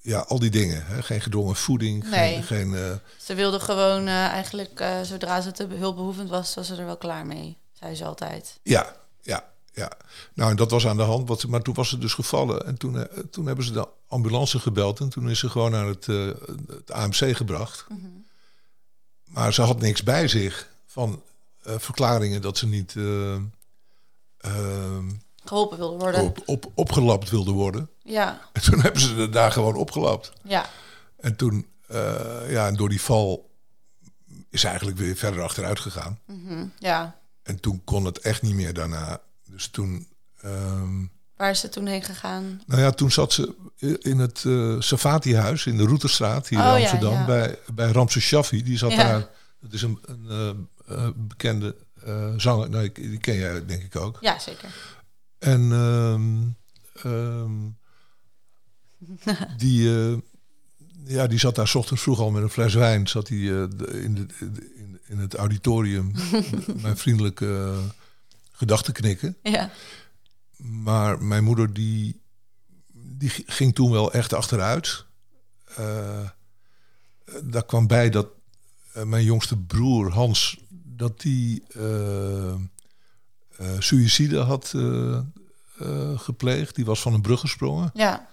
ja, 0.00 0.18
al 0.18 0.38
die 0.38 0.50
dingen. 0.50 0.86
Hè? 0.86 1.02
Geen 1.02 1.20
gedwongen 1.20 1.56
voeding. 1.56 2.10
Nee. 2.10 2.42
Geen, 2.42 2.74
geen, 2.74 3.00
Ze 3.16 3.34
wilde 3.34 3.60
gewoon 3.60 4.06
eigenlijk, 4.08 4.84
zodra 5.02 5.40
ze 5.40 5.52
te 5.52 5.66
hulpbehoevend 5.66 6.28
was, 6.28 6.54
was 6.54 6.66
ze 6.66 6.76
er 6.76 6.84
wel 6.86 6.96
klaar 6.96 7.26
mee. 7.26 7.56
Zei 7.72 7.94
ze 7.94 8.04
altijd. 8.04 8.58
Ja, 8.62 8.96
ja, 9.22 9.44
ja. 9.72 9.90
Nou, 10.34 10.50
en 10.50 10.56
dat 10.56 10.70
was 10.70 10.86
aan 10.86 10.96
de 10.96 11.02
hand. 11.02 11.28
Wat, 11.28 11.46
maar 11.46 11.62
toen 11.62 11.74
was 11.74 11.88
ze 11.88 11.98
dus 11.98 12.14
gevallen. 12.14 12.66
En 12.66 12.76
toen, 12.78 13.06
toen 13.30 13.46
hebben 13.46 13.64
ze 13.64 13.72
de 13.72 13.88
ambulance 14.08 14.58
gebeld. 14.58 15.00
En 15.00 15.08
toen 15.08 15.30
is 15.30 15.38
ze 15.38 15.50
gewoon 15.50 15.70
naar 15.70 15.86
het, 15.86 16.06
het 16.66 16.90
AMC 16.92 17.36
gebracht. 17.36 17.86
Maar 19.24 19.52
ze 19.54 19.62
had 19.62 19.80
niks 19.80 20.02
bij 20.02 20.28
zich 20.28 20.70
van 20.92 21.22
eh, 21.62 21.74
verklaringen 21.78 22.42
dat 22.42 22.58
ze 22.58 22.66
niet 22.66 22.96
eh, 22.96 23.34
ehm, 24.38 25.10
Geholpen 25.44 25.78
wilde 25.78 25.98
worden. 25.98 26.22
op, 26.22 26.42
op, 26.46 26.70
opgelapt 26.74 27.30
wilde 27.30 27.50
worden. 27.50 27.90
Ja. 28.02 28.40
En 28.52 28.62
toen 28.62 28.80
hebben 28.80 29.00
ze 29.00 29.28
daar 29.28 29.52
gewoon 29.52 29.74
opgelapt. 29.74 30.32
Ja. 30.44 30.66
En 31.20 31.36
toen, 31.36 31.66
eh, 31.88 32.50
ja, 32.50 32.66
en 32.66 32.76
door 32.76 32.88
die 32.88 33.00
val 33.00 33.50
is 34.50 34.60
ze 34.60 34.66
eigenlijk 34.66 34.98
weer 34.98 35.16
verder 35.16 35.42
achteruit 35.42 35.80
gegaan. 35.80 36.18
Mhm. 36.26 36.66
Ja. 36.78 37.16
En 37.42 37.60
toen 37.60 37.80
kon 37.84 38.04
het 38.04 38.18
echt 38.18 38.42
niet 38.42 38.54
meer 38.54 38.74
daarna. 38.74 39.20
Dus 39.48 39.68
toen... 39.68 40.06
ehm, 40.40 41.04
Waar 41.36 41.50
is 41.50 41.60
ze 41.60 41.68
toen 41.68 41.86
heen 41.86 42.02
gegaan? 42.02 42.62
Nou 42.66 42.80
ja, 42.80 42.90
toen 42.90 43.10
zat 43.10 43.32
ze 43.32 43.54
in 44.00 44.18
het 44.18 44.44
eh 44.44 44.76
Savati-huis 44.80 45.66
in 45.66 45.76
de 45.76 45.84
Routerstraat 45.84 46.48
hier 46.48 46.58
Oh, 46.58 46.64
in 46.64 46.70
ja, 46.72 46.78
Amsterdam 46.78 47.12
ja. 47.12 47.24
bij, 47.24 47.58
bij 47.74 47.90
Ramses 47.90 48.24
Shaffi. 48.24 48.62
Die 48.62 48.78
zat 48.78 48.90
Ja. 48.90 48.96
daar 48.96 49.28
Dat 49.60 49.72
is 49.72 49.82
een, 49.82 49.98
een 50.06 50.68
eh, 50.96 51.08
bekende 51.16 51.76
eh, 52.04 52.32
zanger. 52.36 52.70
Nou, 52.70 52.84
ik- 52.84 52.94
die 52.94 53.18
ken 53.18 53.34
jij 53.36 53.66
denk 53.66 53.82
ik 53.82 53.96
ook. 53.96 54.18
Ja, 54.20 54.38
zeker. 54.38 54.74
En 55.38 55.72
ehm, 55.72 56.42
ehm, 57.12 57.52
die, 59.56 59.88
eh, 59.96 60.16
ja, 61.04 61.26
die 61.26 61.38
zat 61.38 61.54
daar 61.54 61.68
's 61.68 61.74
ochtends 61.74 62.02
vroeg 62.02 62.18
al 62.20 62.30
met 62.30 62.42
een 62.42 62.50
fles 62.50 62.74
wijn. 62.74 63.06
Zat 63.08 63.28
hij 63.28 63.38
in, 63.38 63.70
de, 63.76 64.02
in, 64.02 65.00
in 65.06 65.18
het 65.18 65.34
auditorium 65.34 66.12
mijn 66.82 66.96
vriendelijke 66.96 67.74
gedachten 68.52 68.92
knikken. 68.92 69.36
Ja. 69.42 69.70
Maar 70.56 71.22
mijn 71.22 71.44
moeder 71.44 71.72
die, 71.72 72.20
die 72.92 73.30
ging 73.46 73.74
toen 73.74 73.90
wel 73.90 74.12
echt 74.12 74.32
achteruit. 74.32 75.04
Daar 77.42 77.64
kwam 77.66 77.86
bij 77.86 78.10
dat 78.10 78.28
mijn 79.04 79.24
jongste 79.24 79.56
broer 79.58 80.12
Hans... 80.12 80.60
dat 80.96 81.20
die 81.20 81.64
eh, 81.68 82.54
suïcide 83.78 84.38
had 84.38 84.72
eh, 84.74 85.20
gepleegd. 86.18 86.74
Die 86.74 86.84
was 86.84 87.00
van 87.00 87.14
een 87.14 87.22
brug 87.22 87.40
gesprongen. 87.40 87.90
Ja, 87.94 88.28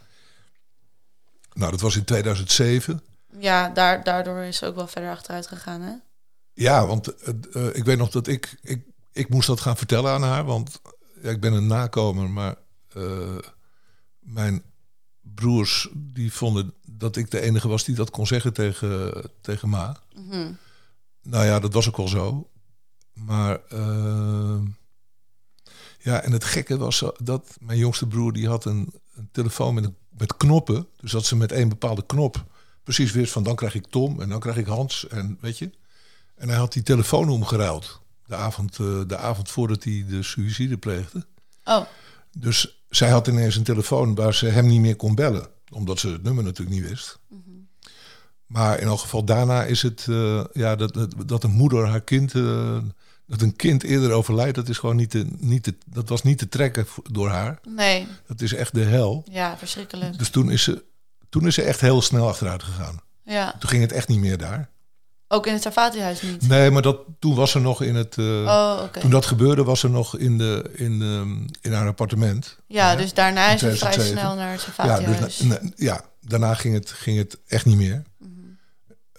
Nou, 1.53 1.71
dat 1.71 1.81
was 1.81 1.95
in 1.95 2.03
2007. 2.03 3.01
ja 3.39 3.69
daar, 3.69 4.03
daardoor 4.03 4.43
is 4.43 4.57
ze 4.57 4.65
ook 4.65 4.75
wel 4.75 4.87
verder 4.87 5.11
achteruit 5.11 5.47
gegaan, 5.47 5.81
hè? 5.81 5.93
Ja, 6.53 6.85
want 6.85 7.07
ik 7.75 7.83
weet 7.83 7.97
nog 7.97 8.09
dat 8.09 8.27
ik, 8.27 8.57
ik... 8.61 8.87
Ik 9.11 9.29
moest 9.29 9.47
dat 9.47 9.59
gaan 9.59 9.77
vertellen 9.77 10.11
aan 10.11 10.23
haar, 10.23 10.45
want 10.45 10.81
ja, 11.21 11.29
ik 11.29 11.39
ben 11.39 11.53
een 11.53 11.67
nakomer, 11.67 12.29
maar 12.29 12.55
mijn 14.19 14.63
broers 15.21 15.89
die 15.93 16.33
vonden 16.33 16.73
dat 16.85 17.15
ik 17.15 17.31
de 17.31 17.41
enige 17.41 17.67
was 17.67 17.83
die 17.83 17.95
dat 17.95 18.09
kon 18.09 18.27
zeggen 18.27 18.53
tegen, 18.53 19.23
tegen 19.41 19.69
ma. 19.69 19.97
Mhm. 20.15 20.51
Nou 21.29 21.45
ja, 21.45 21.59
dat 21.59 21.73
was 21.73 21.87
ook 21.87 21.97
wel 21.97 22.07
zo. 22.07 22.49
Maar 23.13 23.59
eh, 23.69 24.59
ja, 25.99 26.21
en 26.21 26.31
het 26.31 26.43
gekke 26.43 26.77
was 26.77 27.03
dat 27.17 27.57
mijn 27.59 27.77
jongste 27.77 28.07
broer 28.07 28.33
die 28.33 28.47
had 28.47 28.65
een, 28.65 28.93
een 29.15 29.29
telefoon 29.31 29.73
met, 29.73 29.83
een, 29.83 29.95
met 30.09 30.37
knoppen. 30.37 30.87
Dus 30.97 31.11
dat 31.11 31.25
ze 31.25 31.35
met 31.35 31.51
één 31.51 31.69
bepaalde 31.69 32.05
knop 32.05 32.45
precies 32.83 33.11
wist 33.11 33.31
van 33.31 33.43
dan 33.43 33.55
krijg 33.55 33.75
ik 33.75 33.87
Tom 33.87 34.21
en 34.21 34.29
dan 34.29 34.39
krijg 34.39 34.57
ik 34.57 34.65
Hans 34.65 35.07
en 35.07 35.37
weet 35.41 35.57
je. 35.57 35.71
En 36.35 36.49
hij 36.49 36.57
had 36.57 36.73
die 36.73 36.83
telefoon 36.83 37.29
omgeruild 37.29 38.01
de 38.25 38.35
avond, 38.35 38.79
eh, 38.79 39.01
de 39.07 39.17
avond 39.17 39.49
voordat 39.49 39.83
hij 39.83 40.05
de 40.07 40.23
suïcide 40.23 40.77
pleegde. 40.77 41.25
Oh, 41.63 41.85
Dus 42.31 42.83
zij 42.89 43.09
had 43.09 43.27
ineens 43.27 43.55
een 43.55 43.63
telefoon 43.63 44.15
waar 44.15 44.33
ze 44.33 44.45
hem 44.45 44.67
niet 44.67 44.79
meer 44.79 44.95
kon 44.95 45.15
bellen. 45.15 45.47
Omdat 45.71 45.99
ze 45.99 46.09
het 46.09 46.23
nummer 46.23 46.43
natuurlijk 46.43 46.79
niet 46.79 46.89
wist. 46.89 47.19
Maar 48.49 48.79
in 48.79 48.87
elk 48.87 48.99
geval 48.99 49.23
daarna 49.23 49.63
is 49.63 49.81
het... 49.81 50.05
eh, 50.09 50.43
ja, 50.53 50.75
dat, 50.75 50.93
dat, 50.93 51.13
dat 51.25 51.43
een 51.43 51.51
moeder 51.51 51.87
haar 51.87 52.01
kind... 52.01 52.35
eh, 52.35 52.77
dat 53.27 53.41
een 53.41 53.55
kind 53.55 53.83
eerder 53.83 54.11
overlijdt, 54.11 54.55
dat, 54.55 54.69
is 54.69 54.77
gewoon 54.77 54.95
niet 54.95 55.09
te, 55.09 55.25
niet 55.37 55.63
te, 55.63 55.75
dat 55.85 56.09
was 56.09 56.23
niet 56.23 56.37
te 56.37 56.49
trekken 56.49 56.87
door 57.11 57.29
haar. 57.29 57.59
nee. 57.67 58.07
Dat 58.27 58.41
is 58.41 58.53
echt 58.53 58.73
de 58.73 58.83
hel. 58.83 59.23
Ja, 59.31 59.57
verschrikkelijk. 59.57 60.17
Dus 60.17 60.29
toen 60.29 60.51
is 60.51 60.63
ze, 60.63 60.83
toen 61.29 61.47
is 61.47 61.55
ze 61.55 61.61
echt 61.61 61.81
heel 61.81 62.01
snel 62.01 62.27
achteruit 62.27 62.63
gegaan. 62.63 62.99
Ja. 63.23 63.55
Toen 63.59 63.69
ging 63.69 63.81
het 63.81 63.91
echt 63.91 64.07
niet 64.07 64.19
meer 64.19 64.37
daar. 64.37 64.69
Ook 65.27 65.47
in 65.47 65.53
het 65.53 65.61
Savati-huis 65.61 66.21
niet? 66.21 66.47
Nee, 66.47 66.71
maar 66.71 66.81
dat, 66.81 66.99
toen 67.19 67.35
was 67.35 67.51
ze 67.51 67.59
nog 67.59 67.81
in 67.81 67.95
het... 67.95 68.17
eh, 68.17 68.25
Oh. 68.25 68.83
Toen 68.83 69.09
dat 69.09 69.25
gebeurde, 69.25 69.63
was 69.63 69.79
ze 69.79 69.89
nog 69.89 70.17
in, 70.17 70.37
de, 70.37 70.69
in, 70.75 70.99
de, 70.99 71.45
in 71.61 71.73
haar 71.73 71.87
appartement. 71.87 72.57
Ja, 72.67 72.95
dus 72.95 73.13
daarna 73.13 73.45
is 73.45 73.61
het 73.61 73.77
vrij 73.77 73.91
2007. 73.91 74.17
snel 74.19 74.35
naar 74.35 74.51
het 74.51 74.61
Ja, 74.61 74.71
Savati-huis. 74.73 75.19
dus, 75.37 75.39
na- 75.47 75.59
na- 75.61 75.69
ja, 75.75 76.01
daarna 76.21 76.53
ging 76.53 76.73
het, 76.73 76.91
ging 76.91 77.17
het 77.17 77.37
echt 77.47 77.65
niet 77.65 77.77
meer. 77.77 78.01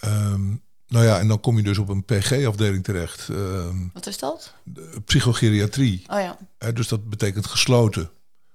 Ehm, 0.01 0.49
nou 0.89 1.05
ja, 1.05 1.19
en 1.19 1.29
dan 1.29 1.41
kom 1.41 1.57
je 1.57 1.63
dus 1.63 1.79
op 1.79 1.89
een 1.89 2.05
PG-afdeling 2.05 2.85
terecht. 2.85 3.29
ehm, 3.29 3.87
Wat 3.93 4.07
is 4.07 4.19
dat? 4.19 4.55
de 4.65 5.01
psychogeriatrie. 5.05 6.05
Oh 6.11 6.21
ja. 6.21 6.73
Dus 6.73 6.89
dat 6.89 7.09
betekent 7.09 7.47
gesloten. 7.47 8.11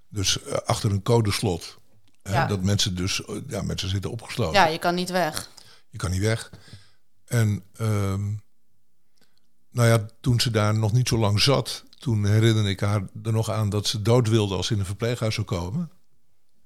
Dus 0.09 0.41
eh, 0.43 0.53
achter 0.53 0.91
een 0.91 1.01
codeslot. 1.01 1.77
Ja. 2.23 2.45
Dat 2.47 2.61
mensen 2.61 2.95
dus, 2.95 3.25
eh, 3.25 3.35
ja, 3.47 3.61
mensen 3.61 3.89
zitten 3.89 4.11
opgesloten. 4.11 4.53
Ja, 4.53 4.65
je 4.67 4.77
kan 4.79 4.95
niet 4.95 5.09
weg. 5.09 5.49
Je 5.89 5.97
kan 5.97 6.11
niet 6.11 6.21
weg. 6.21 6.51
En 7.25 7.63
ehm, 7.75 8.23
nou 9.71 9.87
ja, 9.89 10.05
toen 10.21 10.39
ze 10.39 10.51
daar 10.51 10.77
nog 10.77 10.91
niet 10.93 11.07
zo 11.07 11.17
lang 11.17 11.41
zat, 11.41 11.83
toen 11.99 12.25
herinnerde 12.25 12.69
ik 12.69 12.79
haar 12.79 13.01
er 13.23 13.31
nog 13.33 13.49
aan 13.51 13.69
dat 13.69 13.87
ze 13.87 14.01
dood 14.01 14.27
wilde 14.29 14.55
als 14.55 14.67
ze 14.67 14.73
in 14.73 14.79
een 14.79 14.85
verpleeghuis 14.85 15.33
zou 15.35 15.47
komen. 15.47 15.91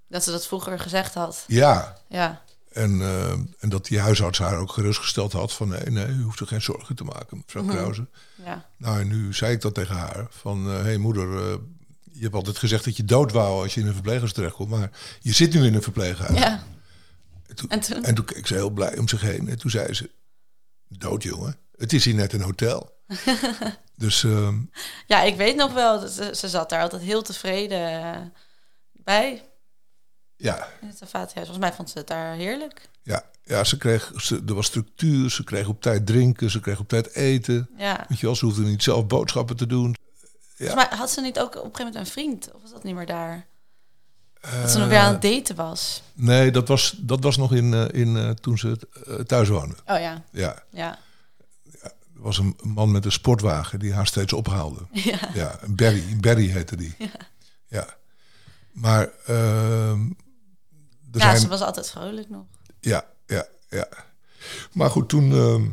Dat 0.07 0.23
ze 0.23 0.31
dat 0.31 0.47
vroeger 0.47 0.79
gezegd 0.79 1.13
had. 1.13 1.43
Ja, 1.47 1.97
Ja. 2.09 2.41
En, 2.69 3.01
eh, 3.01 3.31
en 3.31 3.69
dat 3.69 3.85
die 3.85 3.99
huisarts 3.99 4.39
haar 4.39 4.57
ook 4.57 4.71
gerustgesteld 4.71 5.31
had 5.31 5.53
van 5.53 5.67
nee, 5.67 5.85
nee, 5.85 6.07
u 6.07 6.23
hoeft 6.23 6.39
er 6.39 6.47
geen 6.47 6.61
zorgen 6.61 6.95
te 6.95 7.03
maken, 7.03 7.37
mevrouw. 7.37 7.65
Krause. 7.65 8.07
Ja. 8.45 8.65
Nou, 8.77 8.99
en 8.99 9.07
nu 9.07 9.33
zei 9.33 9.53
ik 9.53 9.61
dat 9.61 9.73
tegen 9.73 9.95
haar 9.95 10.27
van 10.29 10.65
hé 10.65 10.81
hey, 10.81 10.97
moeder, 10.97 11.37
eh, 11.37 11.57
je 12.11 12.21
hebt 12.21 12.35
altijd 12.35 12.57
gezegd 12.57 12.85
dat 12.85 12.97
je 12.97 13.05
dood 13.05 13.31
wou 13.31 13.61
als 13.61 13.73
je 13.73 13.81
in 13.81 13.87
een 13.87 13.93
verpleeghuis 13.93 14.33
terechtkomt, 14.33 14.69
maar 14.69 14.91
je 15.19 15.33
zit 15.33 15.53
nu 15.53 15.65
in 15.65 15.73
een 15.73 15.81
verpleeghuis. 15.81 16.39
Ja. 16.39 16.63
En, 17.47 17.55
toen, 17.55 17.69
En 17.69 17.79
toen? 17.79 18.03
en 18.03 18.15
toen 18.15 18.25
keek 18.25 18.47
ze 18.47 18.53
heel 18.53 18.69
blij 18.69 18.97
om 18.97 19.07
zich 19.07 19.21
heen 19.21 19.49
en 19.49 19.57
toen 19.57 19.71
zei 19.71 19.93
ze, 19.93 20.09
dood 20.87 21.23
jongen, 21.23 21.57
het 21.77 21.93
is 21.93 22.05
hier 22.05 22.15
net 22.15 22.33
een 22.33 22.41
hotel. 22.41 22.97
dus 23.95 24.23
ehm, 24.23 24.57
Ja, 25.07 25.21
ik 25.21 25.35
weet 25.35 25.55
nog 25.55 25.73
wel. 25.73 25.99
Dat 25.99 26.11
ze, 26.11 26.31
ze 26.35 26.49
zat 26.49 26.69
daar 26.69 26.81
altijd 26.81 27.01
heel 27.01 27.21
tevreden 27.21 28.03
eh, 28.03 28.21
bij. 28.91 29.43
Ja, 30.39 30.67
In 30.81 30.87
het. 30.87 31.31
Volgens 31.33 31.57
mij 31.57 31.73
vond 31.73 31.89
ze 31.89 31.97
het 31.97 32.07
daar 32.07 32.33
heerlijk. 32.35 32.89
ja, 33.03 33.23
ja, 33.43 33.63
ze 33.63 33.77
kreeg, 33.77 34.11
ze, 34.15 34.43
er 34.47 34.53
was 34.53 34.65
structuur, 34.65 35.31
ze 35.31 35.43
kreeg 35.43 35.67
op 35.67 35.81
tijd 35.81 36.05
drinken, 36.05 36.49
ze 36.51 36.59
kreeg 36.59 36.79
op 36.79 36.87
tijd 36.87 37.13
eten. 37.15 37.69
Ja. 37.77 38.05
Weet 38.09 38.19
je 38.19 38.25
wel, 38.25 38.35
ze 38.35 38.45
hoefde 38.45 38.61
niet 38.63 38.83
zelf 38.83 39.07
boodschappen 39.07 39.55
te 39.57 39.65
doen. 39.67 39.95
Volgens 40.55 40.87
mij 40.89 40.97
had 40.97 41.11
ze 41.11 41.21
niet 41.21 41.39
ook 41.39 41.47
op 41.47 41.53
een 41.55 41.61
gegeven 41.61 41.85
moment 41.85 41.95
een 41.95 42.11
vriend? 42.11 42.51
Of 42.53 42.61
was 42.61 42.71
dat 42.71 42.83
niet 42.83 42.95
meer 42.95 43.05
daar? 43.05 43.45
Dat 44.61 44.71
ze 44.71 44.77
nog 44.77 44.87
weer 44.87 44.97
aan 44.99 45.13
het 45.13 45.21
daten 45.21 45.55
was. 45.55 46.01
Nee, 46.13 46.51
dat 46.51 46.67
was, 46.67 46.95
dat 46.99 47.23
was 47.23 47.37
nog 47.37 47.53
in, 47.53 47.73
eh, 47.73 48.01
in, 48.01 48.17
eh, 48.17 48.29
toen 48.29 48.57
ze 48.57 48.77
eh, 49.07 49.15
thuis 49.15 49.47
woonde. 49.47 49.75
Oh 49.85 49.99
ja. 49.99 50.23
Ja, 50.31 50.63
Ja. 50.71 50.97
er 51.81 51.91
was 52.13 52.37
een 52.37 52.57
man 52.63 52.91
met 52.91 53.05
een 53.05 53.11
sportwagen 53.11 53.79
die 53.79 53.93
haar 53.93 54.07
steeds 54.07 54.33
ophaalde. 54.33 54.79
Ja. 54.91 55.19
Ja, 55.33 55.59
Barry, 55.67 56.03
Barry 56.19 56.47
heette 56.47 56.75
die. 56.75 56.95
Ja. 57.67 57.85
Maar 58.71 59.09
ehm, 59.25 60.09
Ja, 61.11 61.19
zijn... 61.19 61.37
ze 61.37 61.47
was 61.47 61.61
altijd 61.61 61.89
vrolijk 61.89 62.29
nog. 62.29 62.45
Ja, 62.79 63.05
ja, 63.25 63.47
ja. 63.69 63.87
Maar 64.73 64.89
goed, 64.89 65.09
toen, 65.09 65.31
ehm, 65.31 65.67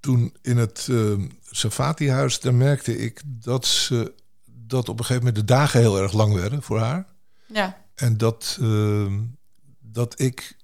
toen 0.00 0.34
in 0.42 0.56
het 0.56 0.86
ehm 0.90 1.28
Safati-huis, 1.50 2.40
daar 2.40 2.54
merkte 2.54 2.98
ik 2.98 3.22
dat 3.24 3.66
ze 3.66 4.14
dat 4.44 4.88
op 4.88 4.98
een 4.98 5.04
gegeven 5.04 5.26
moment 5.26 5.48
de 5.48 5.54
dagen 5.54 5.80
heel 5.80 5.98
erg 5.98 6.12
lang 6.12 6.34
werden 6.34 6.62
voor 6.62 6.78
haar. 6.78 7.06
Ja. 7.46 7.80
En 7.94 8.16
dat, 8.16 8.58
ehm, 8.60 9.20
dat 9.80 10.20
ik 10.20 10.56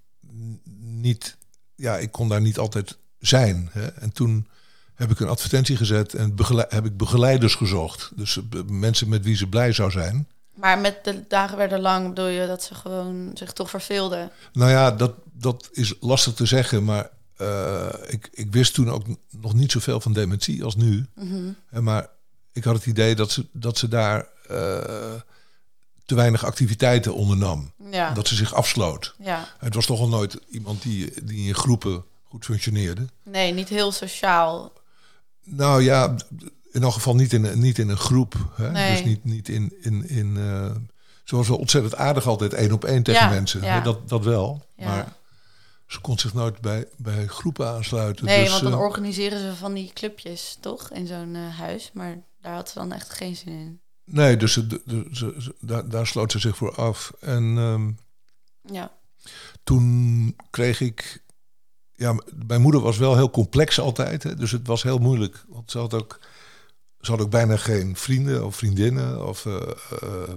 niet, 0.80 1.36
ja, 1.74 1.96
ik 1.96 2.12
kon 2.12 2.28
daar 2.28 2.40
niet 2.40 2.58
altijd 2.58 2.98
zijn. 3.18 3.68
Hè? 3.72 3.86
En 3.86 4.12
toen 4.12 4.48
heb 4.94 5.10
ik 5.10 5.20
een 5.20 5.28
advertentie 5.28 5.76
gezet 5.76 6.14
en 6.14 6.34
heb 6.68 6.84
ik 6.84 6.96
begeleiders 6.96 7.54
gezocht. 7.54 8.10
Dus 8.16 8.36
eh, 8.36 8.62
mensen 8.66 9.08
met 9.08 9.24
wie 9.24 9.36
ze 9.36 9.46
blij 9.46 9.72
zou 9.72 9.90
zijn. 9.90 10.28
Maar 10.58 10.78
met 10.78 11.04
de 11.04 11.24
dagen 11.28 11.56
werden 11.56 11.80
lang 11.80 12.08
bedoel 12.08 12.26
je 12.26 12.46
dat 12.46 12.62
ze 12.62 12.74
gewoon 12.74 13.30
zich 13.34 13.52
toch 13.52 13.70
verveelde. 13.70 14.30
Nou 14.52 14.70
ja, 14.70 14.90
dat, 14.90 15.14
dat 15.32 15.68
is 15.72 15.94
lastig 16.00 16.34
te 16.34 16.46
zeggen, 16.46 16.84
maar 16.84 17.10
eh, 17.36 17.88
ik, 18.06 18.28
ik 18.32 18.52
wist 18.52 18.74
toen 18.74 18.90
ook 18.90 19.06
nog 19.30 19.54
niet 19.54 19.72
zoveel 19.72 20.00
van 20.00 20.12
dementie 20.12 20.64
als 20.64 20.76
nu. 20.76 21.06
Hè, 21.68 21.82
maar 21.82 22.08
ik 22.52 22.64
had 22.64 22.74
het 22.74 22.86
idee 22.86 23.14
dat 23.14 23.30
ze, 23.30 23.46
dat 23.52 23.78
ze 23.78 23.88
daar 23.88 24.26
eh, 24.48 25.14
te 26.04 26.14
weinig 26.14 26.44
activiteiten 26.44 27.14
ondernam. 27.14 27.72
Ja. 27.90 28.10
Dat 28.10 28.28
ze 28.28 28.34
zich 28.34 28.54
afsloot. 28.54 29.14
Ja. 29.18 29.48
Het 29.58 29.74
was 29.74 29.86
toch 29.86 30.00
al 30.00 30.08
nooit 30.08 30.38
iemand 30.48 30.82
die, 30.82 31.24
die 31.24 31.46
in 31.46 31.54
groepen 31.54 32.04
goed 32.22 32.44
functioneerde. 32.44 33.06
Nee, 33.22 33.52
niet 33.52 33.68
heel 33.68 33.92
sociaal. 33.92 34.72
Nou 35.44 35.82
ja, 35.82 36.16
in 36.72 36.82
elk 36.82 36.92
geval 36.92 37.14
niet 37.14 37.32
in, 37.32 37.44
een- 37.44 37.58
niet 37.58 37.78
in 37.78 37.88
een 37.88 37.96
groep. 37.96 38.34
Hè? 38.54 38.70
Nee. 38.70 38.92
Dus 38.96 39.04
niet, 39.04 39.24
niet 39.24 39.48
in... 39.48 39.74
in, 39.80 40.08
in 40.08 40.36
eh, 40.36 40.70
ze 41.24 41.36
was 41.36 41.48
wel 41.48 41.58
ontzettend 41.58 41.94
aardig 41.96 42.26
altijd 42.26 42.52
één 42.54 42.72
op 42.72 42.84
één 42.84 43.02
tegen 43.02 43.22
Ja, 43.22 43.28
mensen. 43.30 43.62
ja. 43.62 43.74
Hè? 43.74 43.82
Dat, 43.82 44.08
dat 44.08 44.24
wel. 44.24 44.66
Ja. 44.76 44.86
Maar 44.86 45.16
ze 45.86 46.00
kon 46.00 46.18
zich 46.18 46.34
nooit 46.34 46.60
bij, 46.60 46.86
bij 46.96 47.26
groepen 47.26 47.68
aansluiten. 47.68 48.24
Nee, 48.24 48.40
dus, 48.42 48.50
want 48.50 48.62
dan 48.62 48.72
eh, 48.72 48.78
organiseren 48.80 49.40
ze 49.40 49.54
van 49.56 49.74
die 49.74 49.90
clubjes, 49.94 50.58
toch? 50.60 50.90
In 50.90 51.06
zo'n 51.06 51.34
eh, 51.34 51.58
huis. 51.58 51.90
Maar 51.94 52.16
daar 52.40 52.54
had 52.54 52.68
ze 52.68 52.78
dan 52.78 52.92
echt 52.92 53.10
geen 53.10 53.36
zin 53.36 53.52
in. 53.52 53.80
nee, 54.04 54.36
dus 54.36 54.52
ze, 54.52 54.66
de- 54.66 55.08
ze, 55.12 55.34
ze- 55.38 55.54
daar, 55.60 55.88
daar 55.88 56.06
sloot 56.06 56.32
ze 56.32 56.38
zich 56.38 56.56
voor 56.56 56.74
af. 56.74 57.12
En 57.20 57.54
ehm, 57.58 57.90
Ja. 58.74 58.90
toen 59.64 60.36
kreeg 60.50 60.80
ik... 60.80 61.22
Ja, 61.94 62.14
mijn 62.46 62.60
moeder 62.60 62.80
was 62.80 62.96
wel 62.96 63.16
heel 63.16 63.30
complex 63.30 63.80
altijd. 63.80 64.22
Hè? 64.22 64.34
Dus 64.34 64.50
het 64.50 64.66
was 64.66 64.82
heel 64.82 64.98
moeilijk. 64.98 65.44
Want 65.48 65.70
ze 65.70 65.78
had 65.78 65.94
ook, 65.94 66.20
ze 67.00 67.10
had 67.10 67.20
ook 67.20 67.30
bijna 67.30 67.56
geen 67.56 67.96
vrienden 67.96 68.44
of 68.46 68.56
vriendinnen. 68.56 69.26
Of, 69.26 69.46
eh, 69.46 69.54
eh, 70.02 70.34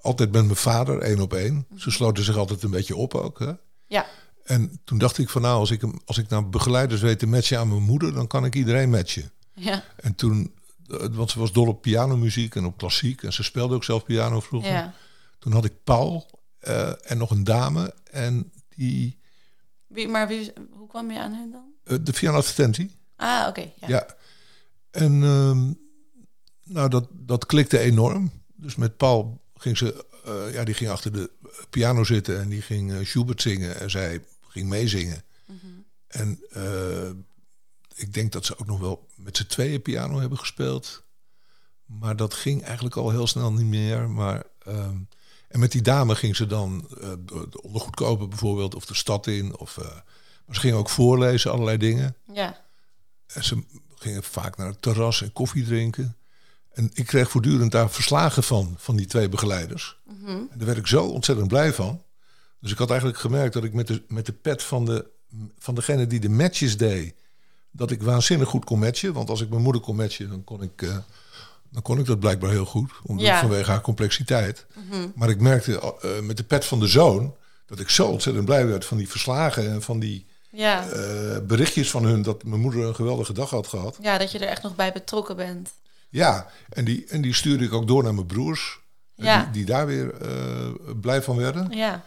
altijd 0.00 0.32
met 0.32 0.44
mijn 0.44 0.56
vader, 0.56 0.98
één 0.98 1.20
op 1.20 1.32
één. 1.32 1.66
Ze 1.76 1.90
sloten 1.90 2.24
zich 2.24 2.36
altijd 2.36 2.62
een 2.62 2.70
beetje 2.70 2.96
op 2.96 3.14
ook. 3.14 3.38
Hè? 3.38 3.52
Ja. 3.86 4.06
En 4.44 4.80
toen 4.84 4.98
dacht 4.98 5.18
ik 5.18 5.28
van 5.28 5.42
nou, 5.42 5.58
als 5.58 5.70
ik, 5.70 5.80
hem- 5.80 6.00
als 6.04 6.18
ik 6.18 6.28
nou 6.28 6.44
begeleiders 6.44 7.00
weet 7.00 7.18
te 7.18 7.26
matchen 7.26 7.58
aan 7.58 7.68
mijn 7.68 7.82
moeder, 7.82 8.12
dan 8.14 8.26
kan 8.26 8.44
ik 8.44 8.54
iedereen 8.54 8.90
matchen. 8.90 9.30
Ja. 9.54 9.84
En 9.96 10.14
toen, 10.14 10.54
eh, 10.86 11.06
want 11.10 11.30
ze 11.30 11.38
was 11.38 11.52
dol 11.52 11.66
op 11.68 11.82
pianomuziek 11.82 12.54
en 12.54 12.64
op 12.64 12.76
klassiek. 12.76 13.22
En 13.22 13.32
ze 13.32 13.42
speelde 13.42 13.74
ook 13.74 13.84
zelf 13.84 14.04
piano 14.04 14.40
vroeger. 14.40 14.72
ja. 14.72 14.94
Toen 15.38 15.52
had 15.52 15.64
ik 15.64 15.72
Paul 15.84 16.30
en 17.02 17.18
nog 17.18 17.30
een 17.30 17.44
dame. 17.44 17.94
En 18.10 18.52
die, 18.76 19.18
Wie, 19.86 20.08
maar 20.08 20.28
wie, 20.28 20.52
hoe 20.70 20.88
kwam 20.88 21.10
je 21.10 21.18
aan 21.20 21.32
hen 21.32 21.50
dan? 21.50 22.04
de 22.04 22.12
pianoadvertentie. 22.12 22.96
Ah, 23.16 23.46
oké. 23.48 23.60
ja. 23.80 23.88
Ja. 23.88 24.06
En 24.92 25.22
ehm, 25.22 25.72
nou, 26.64 26.88
dat, 26.88 27.08
dat 27.10 27.46
klikte 27.46 27.78
enorm. 27.78 28.30
Dus 28.54 28.76
met 28.76 28.96
Paul 28.96 29.42
ging 29.56 29.78
ze, 29.78 30.06
eh, 30.24 30.54
ja, 30.54 30.64
die 30.64 30.74
ging 30.74 30.90
achter 30.90 31.12
de 31.12 31.30
piano 31.70 32.04
zitten 32.04 32.40
en 32.40 32.48
die 32.48 32.62
ging 32.62 32.92
eh, 32.92 33.04
Schubert 33.04 33.42
zingen 33.42 33.80
en 33.80 33.90
zij 33.90 34.24
ging 34.48 34.68
meezingen. 34.68 35.24
En 36.12 36.40
eh, 36.50 37.10
ik 37.94 38.14
denk 38.14 38.32
dat 38.32 38.44
ze 38.44 38.58
ook 38.58 38.66
nog 38.66 38.80
wel 38.80 39.08
met 39.16 39.36
z'n 39.36 39.46
tweeën 39.46 39.82
piano 39.82 40.20
hebben 40.20 40.38
gespeeld. 40.38 41.02
Maar 41.84 42.16
dat 42.16 42.34
ging 42.34 42.62
eigenlijk 42.62 42.96
al 42.96 43.10
heel 43.10 43.26
snel 43.26 43.52
niet 43.52 43.66
meer. 43.66 44.10
Maar, 44.10 44.44
ehm, 44.58 44.96
en 45.48 45.60
met 45.60 45.72
die 45.72 45.82
dame 45.82 46.14
ging 46.14 46.36
ze 46.36 46.46
dan 46.46 46.86
eh, 47.00 47.12
de 47.24 47.46
de 47.50 47.62
ondergoed 47.62 47.94
kopen 47.94 48.28
bijvoorbeeld, 48.28 48.74
of 48.74 48.86
de 48.86 48.94
stad 48.94 49.26
in. 49.26 49.56
Of, 49.56 49.78
eh, 49.78 49.84
maar 50.46 50.54
ze 50.54 50.60
ging 50.60 50.74
ook 50.74 50.88
voorlezen, 50.88 51.52
allerlei 51.52 51.76
dingen. 51.76 52.16
Ja. 52.32 52.64
En 53.26 53.44
ze 53.44 53.64
gingen 54.02 54.22
vaak 54.22 54.56
naar 54.56 54.66
het 54.66 54.82
terras 54.82 55.22
en 55.22 55.32
koffie 55.32 55.64
drinken. 55.64 56.16
En 56.72 56.90
ik 56.94 57.06
kreeg 57.06 57.30
voortdurend 57.30 57.72
daar 57.72 57.90
verslagen 57.90 58.42
van, 58.42 58.74
van 58.78 58.96
die 58.96 59.06
twee 59.06 59.28
begeleiders. 59.28 60.00
En 60.26 60.48
daar 60.56 60.66
werd 60.66 60.78
ik 60.78 60.86
zo 60.86 61.04
ontzettend 61.04 61.48
blij 61.48 61.72
van. 61.72 62.02
Dus 62.60 62.72
ik 62.72 62.78
had 62.78 62.90
eigenlijk 62.90 63.20
gemerkt 63.20 63.52
dat 63.52 63.64
ik 63.64 63.72
met 63.72 63.86
de, 63.86 64.02
met 64.08 64.26
de 64.26 64.32
pet 64.32 64.62
van, 64.62 64.84
de, 64.84 65.06
van 65.58 65.74
degene 65.74 66.06
die 66.06 66.20
de 66.20 66.28
matches 66.28 66.76
deed... 66.76 67.14
dat 67.70 67.90
ik 67.90 68.02
waanzinnig 68.02 68.48
goed 68.48 68.64
kon 68.64 68.78
matchen. 68.78 69.12
Want 69.12 69.28
als 69.30 69.40
ik 69.40 69.48
mijn 69.48 69.62
moeder 69.62 69.82
kon 69.82 69.96
matchen, 69.96 70.28
dan 70.28 70.44
kon 70.44 70.62
ik, 70.62 70.82
eh, 70.82 70.96
dan 71.70 71.82
kon 71.82 71.98
ik 71.98 72.06
dat 72.06 72.20
blijkbaar 72.20 72.50
heel 72.50 72.64
goed. 72.64 72.92
Omdat, 73.02 73.26
Ja. 73.26 73.40
Vanwege 73.40 73.70
haar 73.70 73.80
complexiteit. 73.80 74.66
Maar 75.14 75.28
ik 75.28 75.40
merkte 75.40 75.80
eh, 75.80 76.20
met 76.20 76.36
de 76.36 76.44
pet 76.44 76.64
van 76.64 76.80
de 76.80 76.86
zoon... 76.86 77.34
dat 77.66 77.80
ik 77.80 77.88
zo 77.88 78.06
ontzettend 78.06 78.44
blij 78.44 78.66
werd 78.66 78.84
van 78.84 78.96
die 78.96 79.08
verslagen... 79.08 79.70
en 79.70 79.82
van 79.82 79.98
die 79.98 80.26
Ja. 80.52 80.88
eh, 80.88 81.38
berichtjes 81.46 81.90
van 81.90 82.04
hun... 82.04 82.22
dat 82.22 82.44
mijn 82.44 82.60
moeder 82.60 82.84
een 82.84 82.94
geweldige 82.94 83.32
dag 83.32 83.50
had 83.50 83.66
gehad. 83.66 83.98
ja, 84.00 84.18
dat 84.18 84.32
je 84.32 84.38
er 84.38 84.48
echt 84.48 84.62
nog 84.62 84.74
bij 84.76 84.92
betrokken 84.92 85.36
bent. 85.36 85.70
Ja, 86.08 86.50
en 86.68 86.84
die, 86.84 87.06
en 87.08 87.20
die 87.22 87.34
stuurde 87.34 87.64
ik 87.64 87.72
ook 87.72 87.86
door 87.86 88.02
naar 88.02 88.14
mijn 88.14 88.26
broers. 88.26 88.80
eh, 89.16 89.24
Ja. 89.24 89.42
Die, 89.42 89.50
die 89.52 89.64
daar 89.64 89.86
weer 89.86 90.14
eh, 90.20 90.70
blij 91.00 91.22
van 91.22 91.36
werden. 91.36 91.70
Ja. 91.70 92.04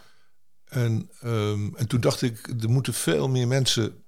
En, 0.66 1.10
ehm, 1.22 1.76
en 1.76 1.88
toen 1.88 2.02
dacht 2.02 2.22
ik, 2.22 2.48
er 2.62 2.70
moeten 2.70 2.94
veel 2.94 3.30
meer 3.30 3.48
mensen 3.48 4.04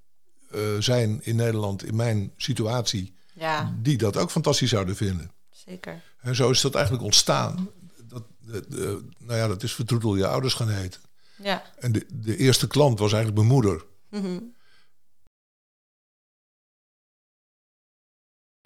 zijn 0.78 1.20
in 1.22 1.36
Nederland, 1.36 1.84
in 1.84 1.96
mijn 1.96 2.32
situatie, 2.36 3.14
Ja, 3.34 3.74
die 3.82 3.96
dat 3.98 4.16
ook 4.16 4.30
fantastisch 4.30 4.70
zouden 4.70 4.96
vinden. 4.96 5.30
zeker. 5.50 6.02
En 6.20 6.34
zo 6.34 6.50
is 6.50 6.60
dat 6.60 6.74
eigenlijk 6.74 7.04
ontstaan. 7.04 7.68
Dat, 8.08 8.22
de, 8.40 8.64
de- 8.68 9.04
nou 9.18 9.38
ja, 9.38 9.48
dat 9.48 9.62
is 9.62 9.72
Vertroetel 9.74 10.16
je 10.16 10.26
ouders 10.26 10.54
gaan 10.54 10.68
heten. 10.68 11.00
Ja. 11.42 11.62
En 11.78 11.92
de, 11.92 12.06
de 12.12 12.36
eerste 12.36 12.66
klant 12.66 12.98
was 12.98 13.12
eigenlijk 13.12 13.42
mijn 13.42 13.52
moeder. 13.54 13.84
Mhm. 14.10 14.38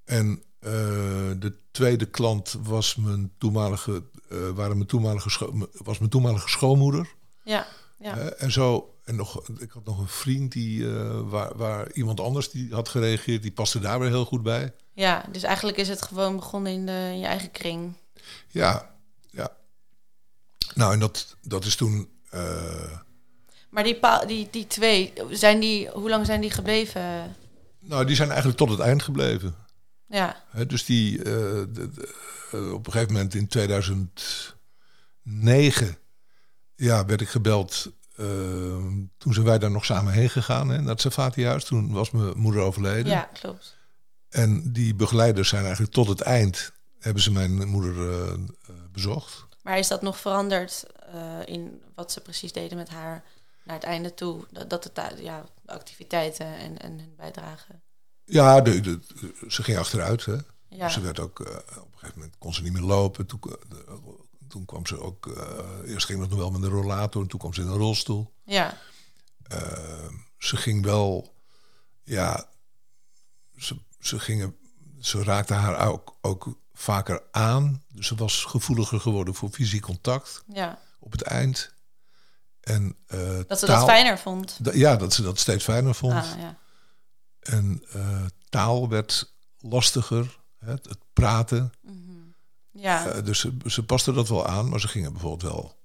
En 0.05 0.43
eh, 0.59 1.31
de 1.39 1.59
tweede 1.71 2.07
klant 2.07 2.57
was 2.63 2.97
mijn 2.97 3.33
toenmalige, 3.39 4.05
eh, 4.29 4.49
waren 4.49 4.77
mijn 4.77 4.89
toenmalige, 4.89 5.51
was 5.73 5.99
mijn 5.99 6.11
toenmalige 6.11 6.49
schoonmoeder. 6.49 7.15
Ja. 7.45 7.67
Ja. 7.99 8.17
En 8.17 8.53
zo, 8.53 8.95
en 9.05 9.17
nog, 9.17 9.49
ik 9.59 9.71
had 9.71 9.85
nog 9.85 9.99
een 9.99 10.09
vriend 10.09 10.53
die, 10.53 10.95
eh, 10.95 11.21
waar, 11.21 11.57
waar 11.57 11.93
iemand 11.93 12.21
anders 12.21 12.51
die 12.51 12.75
had 12.75 12.89
gereageerd, 12.89 13.43
die 13.43 13.53
paste 13.53 13.79
daar 13.79 14.01
weer 14.01 14.09
heel 14.09 14.25
goed 14.25 14.43
bij. 14.43 14.75
ja, 14.93 15.25
dus 15.33 15.43
eigenlijk 15.43 15.77
is 15.77 15.89
het 15.89 16.03
gewoon 16.03 16.37
begonnen 16.37 16.73
in, 16.73 16.87
de, 16.87 17.09
in 17.13 17.19
je 17.19 17.27
eigen 17.27 17.51
kring. 17.51 17.93
Ja, 18.49 18.95
ja. 19.31 19.57
Nou, 20.75 20.93
en 20.93 20.99
dat, 20.99 21.37
dat 21.43 21.65
is 21.65 21.77
toen. 21.77 22.09
Maar 23.73 23.85
die, 23.85 23.99
die, 24.27 24.49
die 24.51 24.67
twee, 24.67 25.13
zijn 25.31 25.61
die, 25.61 25.89
hoe 25.89 26.09
lang 26.11 26.27
zijn 26.27 26.41
die 26.41 26.51
gebleven? 26.51 27.37
nou, 27.81 28.05
die 28.05 28.17
zijn 28.17 28.29
eigenlijk 28.29 28.59
tot 28.59 28.71
het 28.71 28.81
eind 28.81 29.03
gebleven. 29.03 29.55
Ja. 30.07 30.43
Dus 30.67 30.85
die, 30.85 31.19
eh, 31.19 31.25
de- 31.25 31.69
de- 31.73 32.15
eh, 32.53 32.73
op 32.73 32.87
een 32.87 32.93
gegeven 32.93 33.13
moment 33.13 33.35
in 33.35 33.49
2009 35.23 35.99
ja, 36.77 37.07
werd 37.07 37.21
ik 37.21 37.29
gebeld. 37.29 37.93
eh, 38.17 38.27
toen 39.19 39.33
zijn 39.33 39.47
wij 39.47 39.59
daar 39.59 39.71
nog 39.71 39.85
samen 39.85 40.13
heen 40.13 40.31
gegaan, 40.31 40.69
hè, 40.69 40.81
naar 40.81 40.91
het 40.91 41.01
Safati-huis. 41.01 41.65
Toen 41.65 41.93
was 41.93 42.11
mijn 42.11 42.39
moeder 42.39 42.61
overleden. 42.63 43.13
Ja, 43.13 43.29
klopt. 43.41 43.77
En 44.29 44.73
die 44.73 44.95
begeleiders 44.95 45.49
zijn 45.49 45.63
eigenlijk 45.63 45.93
tot 45.93 46.09
het 46.09 46.21
eind... 46.21 46.73
hebben 46.99 47.23
ze 47.23 47.33
mijn 47.33 47.69
moeder 47.69 47.95
bezocht. 48.93 49.47
Maar 49.63 49.79
is 49.79 49.89
dat 49.89 50.03
nog 50.03 50.19
veranderd 50.19 50.85
in 51.45 51.83
wat 51.95 52.13
ze 52.13 52.21
precies 52.21 52.53
deden 52.53 52.77
met 52.79 52.89
haar 52.89 53.25
naar 53.65 53.77
het 53.77 53.85
einde 53.85 54.15
toe? 54.15 54.47
Dat, 54.51 54.71
dat 54.71 54.85
het, 54.85 55.01
ja, 55.19 55.45
de 55.63 55.73
activiteiten 55.73 56.47
en, 56.47 56.79
en 56.79 56.99
hun 56.99 57.15
bijdrage. 57.17 57.81
Ja, 58.25 58.61
de, 58.61 58.81
de- 58.81 59.01
ze 59.49 59.63
ging 59.63 59.79
achteruit. 59.79 60.25
Hè. 60.25 60.37
Ja. 60.69 60.89
Ze 60.89 61.01
werd 61.01 61.19
ook, 61.21 61.41
eh, 61.41 61.57
op 61.57 61.93
een 61.93 61.99
gegeven 61.99 62.19
moment 62.21 62.39
kon 62.39 62.55
ze 62.55 62.63
niet 62.63 62.73
meer 62.73 62.83
lopen. 62.83 63.27
Toen, 63.27 63.41
eh, 63.43 63.95
toen 64.49 64.65
kwam 64.65 64.87
ze 64.87 65.01
ook... 65.01 65.27
eh, 65.27 65.91
eerst 65.91 66.07
ging 66.07 66.21
dat 66.21 66.29
nog 66.29 66.39
wel 66.39 66.51
met 66.51 66.63
een 66.63 66.69
rollator. 66.69 67.23
En 67.23 67.29
toen 67.29 67.39
kwam 67.39 67.55
ze 67.55 67.61
in 67.61 67.67
een 67.67 67.77
rolstoel. 67.77 68.33
Ja. 68.45 68.77
Ze 70.39 70.57
ging 70.57 70.85
wel, 70.85 71.35
ja, 72.05 72.49
ze, 73.57 73.77
ze, 74.01 74.19
gingen, 74.19 74.57
ze 75.01 75.23
raakte 75.23 75.55
haar 75.55 75.89
ook, 75.89 76.17
ook 76.21 76.59
vaker 76.73 77.23
aan. 77.31 77.83
Dus 77.95 78.07
ze 78.07 78.15
was 78.15 78.45
gevoeliger 78.45 79.01
geworden 79.01 79.35
voor 79.35 79.49
fysiek 79.51 79.83
contact 79.83 80.43
Ja. 80.47 80.79
op 80.99 81.13
het 81.13 81.23
eind. 81.23 81.72
En, 82.63 82.97
eh, 83.07 83.19
Dat 83.47 83.59
ze 83.59 83.67
taal- 83.67 83.77
dat 83.81 83.89
fijner 83.89 84.19
vond. 84.19 84.59
Ja, 84.73 84.97
dat 84.97 85.13
ze 85.13 85.23
dat 85.23 85.39
steeds 85.39 85.65
fijner 85.65 85.95
vond. 85.95 86.13
Ah, 86.13 86.27
ja. 86.39 86.59
En 87.41 87.85
eh, 87.93 88.25
taal 88.49 88.89
werd 88.89 89.33
lastiger, 89.59 90.39
het, 90.59 90.89
het 90.89 90.99
praten. 91.13 91.73
Ja. 92.71 93.07
Eh, 93.09 93.25
dus 93.25 93.41
ze, 93.41 93.57
ze 93.67 93.85
paste 93.85 94.13
dat 94.13 94.29
wel 94.29 94.47
aan, 94.47 94.69
maar 94.69 94.81
ze 94.81 94.89
gingen 94.89 95.13
bijvoorbeeld 95.13 95.53
wel 95.53 95.81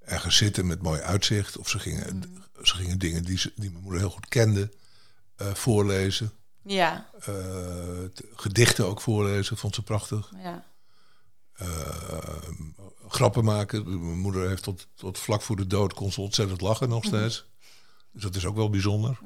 ergens 0.00 0.36
zitten 0.36 0.66
met 0.66 0.82
mooi 0.82 1.00
uitzicht. 1.00 1.56
Of 1.58 1.68
ze 1.68 1.78
gingen, 1.78 2.22
ze 2.62 2.74
gingen 2.74 2.98
dingen 2.98 3.24
die, 3.24 3.38
ze, 3.38 3.52
die 3.56 3.70
mijn 3.70 3.82
moeder 3.82 4.00
heel 4.00 4.10
goed 4.10 4.28
kende 4.28 4.70
voorlezen. 5.36 6.32
ja. 6.62 7.10
Gedichten 8.34 8.86
ook 8.86 9.00
voorlezen, 9.00 9.56
vond 9.56 9.74
ze 9.74 9.82
prachtig. 9.82 10.30
Ja. 10.42 10.64
Eh, 11.60 11.66
grappen 13.08 13.44
maken. 13.44 14.06
Mijn 14.06 14.18
moeder 14.18 14.48
heeft 14.48 14.62
tot, 14.62 14.86
tot 14.94 15.18
vlak 15.18 15.42
voor 15.42 15.56
de 15.56 15.66
dood 15.66 15.94
kon 15.94 16.12
ze 16.12 16.20
ontzettend 16.20 16.60
lachen 16.60 16.88
nog 16.88 17.04
steeds. 17.04 17.46
Dus 18.12 18.22
dat 18.22 18.36
is 18.36 18.46
ook 18.46 18.56
wel 18.56 18.70
bijzonder. 18.70 19.18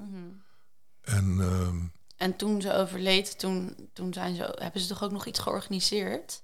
En 1.00 1.36
ehm, 1.40 1.76
En 2.16 2.36
toen 2.36 2.60
ze 2.60 2.74
overleed, 2.74 3.38
toen, 3.38 3.76
toen 3.92 4.12
zijn 4.12 4.34
ze, 4.34 4.56
hebben 4.58 4.80
ze 4.80 4.88
toch 4.88 5.02
ook 5.02 5.12
nog 5.12 5.26
iets 5.26 5.38
georganiseerd? 5.38 6.42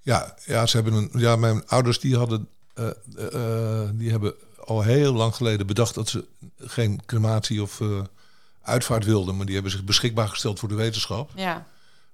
Ja, 0.00 0.36
ja, 0.44 0.66
ze 0.66 0.76
hebben 0.76 0.94
een, 0.94 1.10
ja, 1.12 1.36
mijn 1.36 1.66
ouders 1.66 1.98
die 1.98 2.16
hadden, 2.16 2.48
eh, 2.74 2.90
eh, 3.16 3.90
die 3.94 4.10
hebben 4.10 4.34
al 4.64 4.82
heel 4.82 5.12
lang 5.12 5.34
geleden 5.34 5.66
bedacht 5.66 5.94
dat 5.94 6.08
ze 6.08 6.26
geen 6.56 7.04
crematie 7.06 7.62
of 7.62 7.80
uitvaart 8.62 9.04
wilden, 9.04 9.36
maar 9.36 9.46
die 9.46 9.54
hebben 9.54 9.72
zich 9.72 9.84
beschikbaar 9.84 10.28
gesteld 10.28 10.58
voor 10.58 10.68
de 10.68 10.74
wetenschap. 10.74 11.30
Ja. 11.34 11.66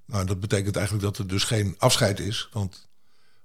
Nou, 0.06 0.26
dat 0.26 0.40
betekent 0.40 0.76
eigenlijk 0.76 1.06
dat 1.06 1.18
er 1.18 1.26
dus 1.26 1.44
geen 1.44 1.74
afscheid 1.78 2.20
is, 2.20 2.48
want 2.52 2.86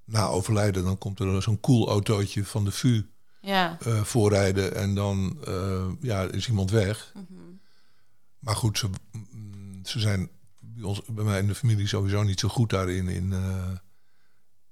na 0.05 0.25
overlijden 0.27 0.83
dan 0.83 0.97
komt 0.97 1.19
er 1.19 1.41
zo'n 1.41 1.59
cool 1.59 1.87
autootje 1.87 2.45
van 2.45 2.63
de 2.65 2.71
VU 2.71 3.05
Ja. 3.41 3.77
eh, 3.79 4.03
voorrijden 4.03 4.75
en 4.75 4.95
dan 4.95 5.37
eh, 5.47 5.85
ja, 6.01 6.21
is 6.23 6.47
iemand 6.47 6.71
weg. 6.71 7.13
Maar 8.39 8.55
goed, 8.55 8.77
ze, 8.77 8.89
mm, 9.11 9.85
ze 9.85 9.99
zijn 9.99 10.29
bij, 10.59 10.83
ons, 10.83 11.01
bij 11.07 11.23
mij 11.23 11.39
in 11.39 11.47
de 11.47 11.55
familie 11.55 11.87
sowieso 11.87 12.23
niet 12.23 12.39
zo 12.39 12.47
goed 12.47 12.69
daarin 12.69 13.07
in, 13.07 13.33
eh, 13.33 13.69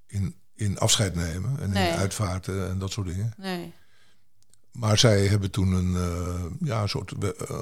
in, 0.08 0.36
in 0.56 0.78
afscheid 0.80 1.16
nemen 1.16 1.60
en 1.60 1.70
Nee. 1.70 1.90
in 1.92 1.96
uitvaarten 1.96 2.70
en 2.70 2.80
dat 2.80 2.92
soort 2.92 3.08
dingen. 3.08 3.34
Nee. 3.38 3.74
Maar 4.72 4.98
zij 4.98 5.28
hebben 5.28 5.52
toen 5.52 5.72
een 5.72 6.58
ja, 6.60 6.88
soort 6.88 7.14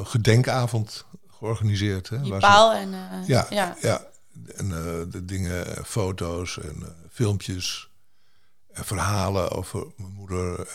gedenkavond 0.04 1.06
georganiseerd. 1.28 2.10
Hè, 2.10 2.22
Die 2.22 2.32
waar 2.32 2.42
ze- 2.42 2.78
en... 2.80 3.24
ja, 3.28 3.48
ja. 3.50 3.76
ja. 3.82 4.06
En 4.46 4.72
eh, 4.72 5.12
de 5.12 5.26
dingen, 5.26 5.76
eh, 5.78 5.84
foto's 5.84 6.58
en 6.60 6.84
eh, 6.84 6.90
filmpjes. 7.12 7.90
En 8.68 8.86
verhalen 8.86 9.52
over 9.52 9.88
mijn 9.96 10.12
moeder, 10.14 10.68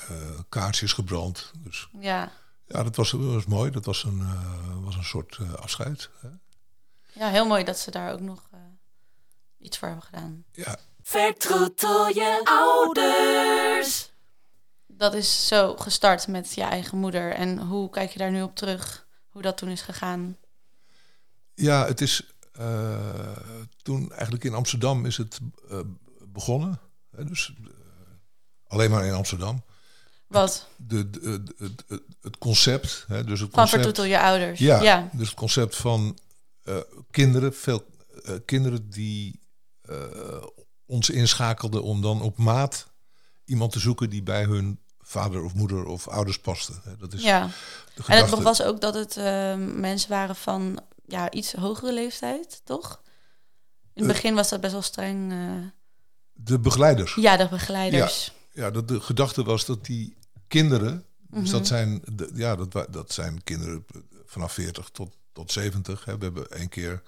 kaarsjes 0.48 0.92
gebrand. 0.92 1.50
Dus 1.58 1.88
Ja. 2.00 2.32
ja, 2.66 2.82
dat 2.82 2.96
was, 2.96 3.10
dat 3.10 3.20
was 3.20 3.44
mooi. 3.44 3.70
Dat 3.70 3.84
was 3.84 4.04
een, 4.04 4.22
was 4.84 4.96
een 4.96 5.04
soort 5.04 5.38
afscheid. 5.56 6.10
Hè? 6.20 6.28
Ja, 7.12 7.28
heel 7.28 7.46
mooi 7.46 7.64
dat 7.64 7.78
ze 7.78 7.90
daar 7.90 8.12
ook 8.12 8.20
nog 8.20 8.48
iets 9.58 9.78
voor 9.78 9.88
hebben 9.88 10.06
gedaan. 10.06 10.44
Ja, 10.52 10.76
Vertroetel 11.02 12.08
je 12.08 12.40
ouders. 12.44 14.12
dat 14.86 15.14
is 15.14 15.46
zo 15.46 15.76
gestart 15.76 16.26
met 16.28 16.54
je 16.54 16.62
eigen 16.62 16.98
moeder. 16.98 17.32
En 17.32 17.58
hoe 17.58 17.90
kijk 17.90 18.10
je 18.10 18.18
daar 18.18 18.30
nu 18.30 18.42
op 18.42 18.56
terug? 18.56 19.06
Hoe 19.28 19.42
dat 19.42 19.56
toen 19.56 19.68
is 19.68 19.80
gegaan? 19.82 20.36
Ja, 21.54 21.86
het 21.86 22.00
is 22.00 22.31
toen 23.82 24.12
eigenlijk 24.12 24.44
in 24.44 24.54
Amsterdam 24.54 25.06
is 25.06 25.16
het 25.16 25.38
uh, 25.70 25.78
begonnen. 26.26 26.80
Hè, 27.16 27.24
dus 27.24 27.54
uh, 27.60 27.68
alleen 28.66 28.90
maar 28.90 29.06
in 29.06 29.12
Amsterdam. 29.12 29.62
Wat? 30.26 30.68
De, 30.76 31.10
de, 31.10 31.42
de, 31.42 32.02
het 32.20 32.38
concept. 32.38 33.04
Hè, 33.08 33.24
dus 33.24 33.40
het 33.40 33.50
van 33.50 33.58
concept, 33.58 33.82
vertoetel 33.82 34.04
je 34.04 34.20
ouders. 34.20 34.58
Ja, 34.58 34.82
ja. 34.82 35.08
dus 35.12 35.28
het 35.28 35.36
concept 35.36 35.76
van 35.76 36.18
kinderen, 37.10 37.54
veel 37.54 37.84
kinderen 38.44 38.90
die 38.90 39.40
ons 40.86 41.10
inschakelden 41.10 41.82
om 41.82 42.02
dan 42.02 42.22
op 42.22 42.38
maat 42.38 42.86
iemand 43.44 43.72
te 43.72 43.78
zoeken 43.78 44.10
die 44.10 44.22
bij 44.22 44.44
hun 44.44 44.80
vader 45.00 45.44
of 45.44 45.54
moeder 45.54 45.84
of 45.84 46.08
ouders 46.08 46.38
paste. 46.38 46.72
Dat 46.98 47.12
is 47.12 47.22
ja. 47.22 47.50
En 48.06 48.24
het 48.24 48.42
was 48.42 48.62
ook 48.62 48.80
dat 48.80 48.94
het 48.94 49.16
mensen 49.76 50.10
waren 50.10 50.36
van 50.36 50.80
ja, 51.06 51.30
iets 51.30 51.52
hogere 51.52 51.92
leeftijd, 51.92 52.60
toch? 52.64 53.02
In 53.94 54.02
het 54.02 54.10
uh, 54.10 54.16
begin 54.16 54.34
was 54.34 54.48
dat 54.48 54.60
best 54.60 54.72
wel 54.72 54.82
streng. 54.82 55.32
Uh... 55.32 55.66
De 56.32 56.58
begeleiders. 56.58 57.14
Ja, 57.14 57.36
de 57.36 57.48
begeleiders. 57.48 58.32
Ja, 58.52 58.62
ja 58.62 58.70
dat 58.70 58.88
de 58.88 59.00
gedachte 59.00 59.44
was 59.44 59.64
dat 59.64 59.84
die 59.84 60.16
kinderen, 60.48 60.92
mm 60.92 61.04
-hmm. 61.30 61.40
dus 61.40 61.50
dat 61.50 61.60
mhm. 61.60 61.68
zijn, 61.68 62.02
de, 62.12 62.30
ja, 62.34 62.56
dat, 62.56 62.86
dat 62.90 63.12
zijn 63.12 63.44
kinderen 63.44 63.86
vanaf 64.26 64.52
40 64.52 64.88
tot, 64.88 65.16
tot 65.32 65.52
70. 65.52 66.04
Hè. 66.04 66.18
We 66.18 66.24
hebben 66.24 66.50
één 66.50 66.68
keer 66.68 67.02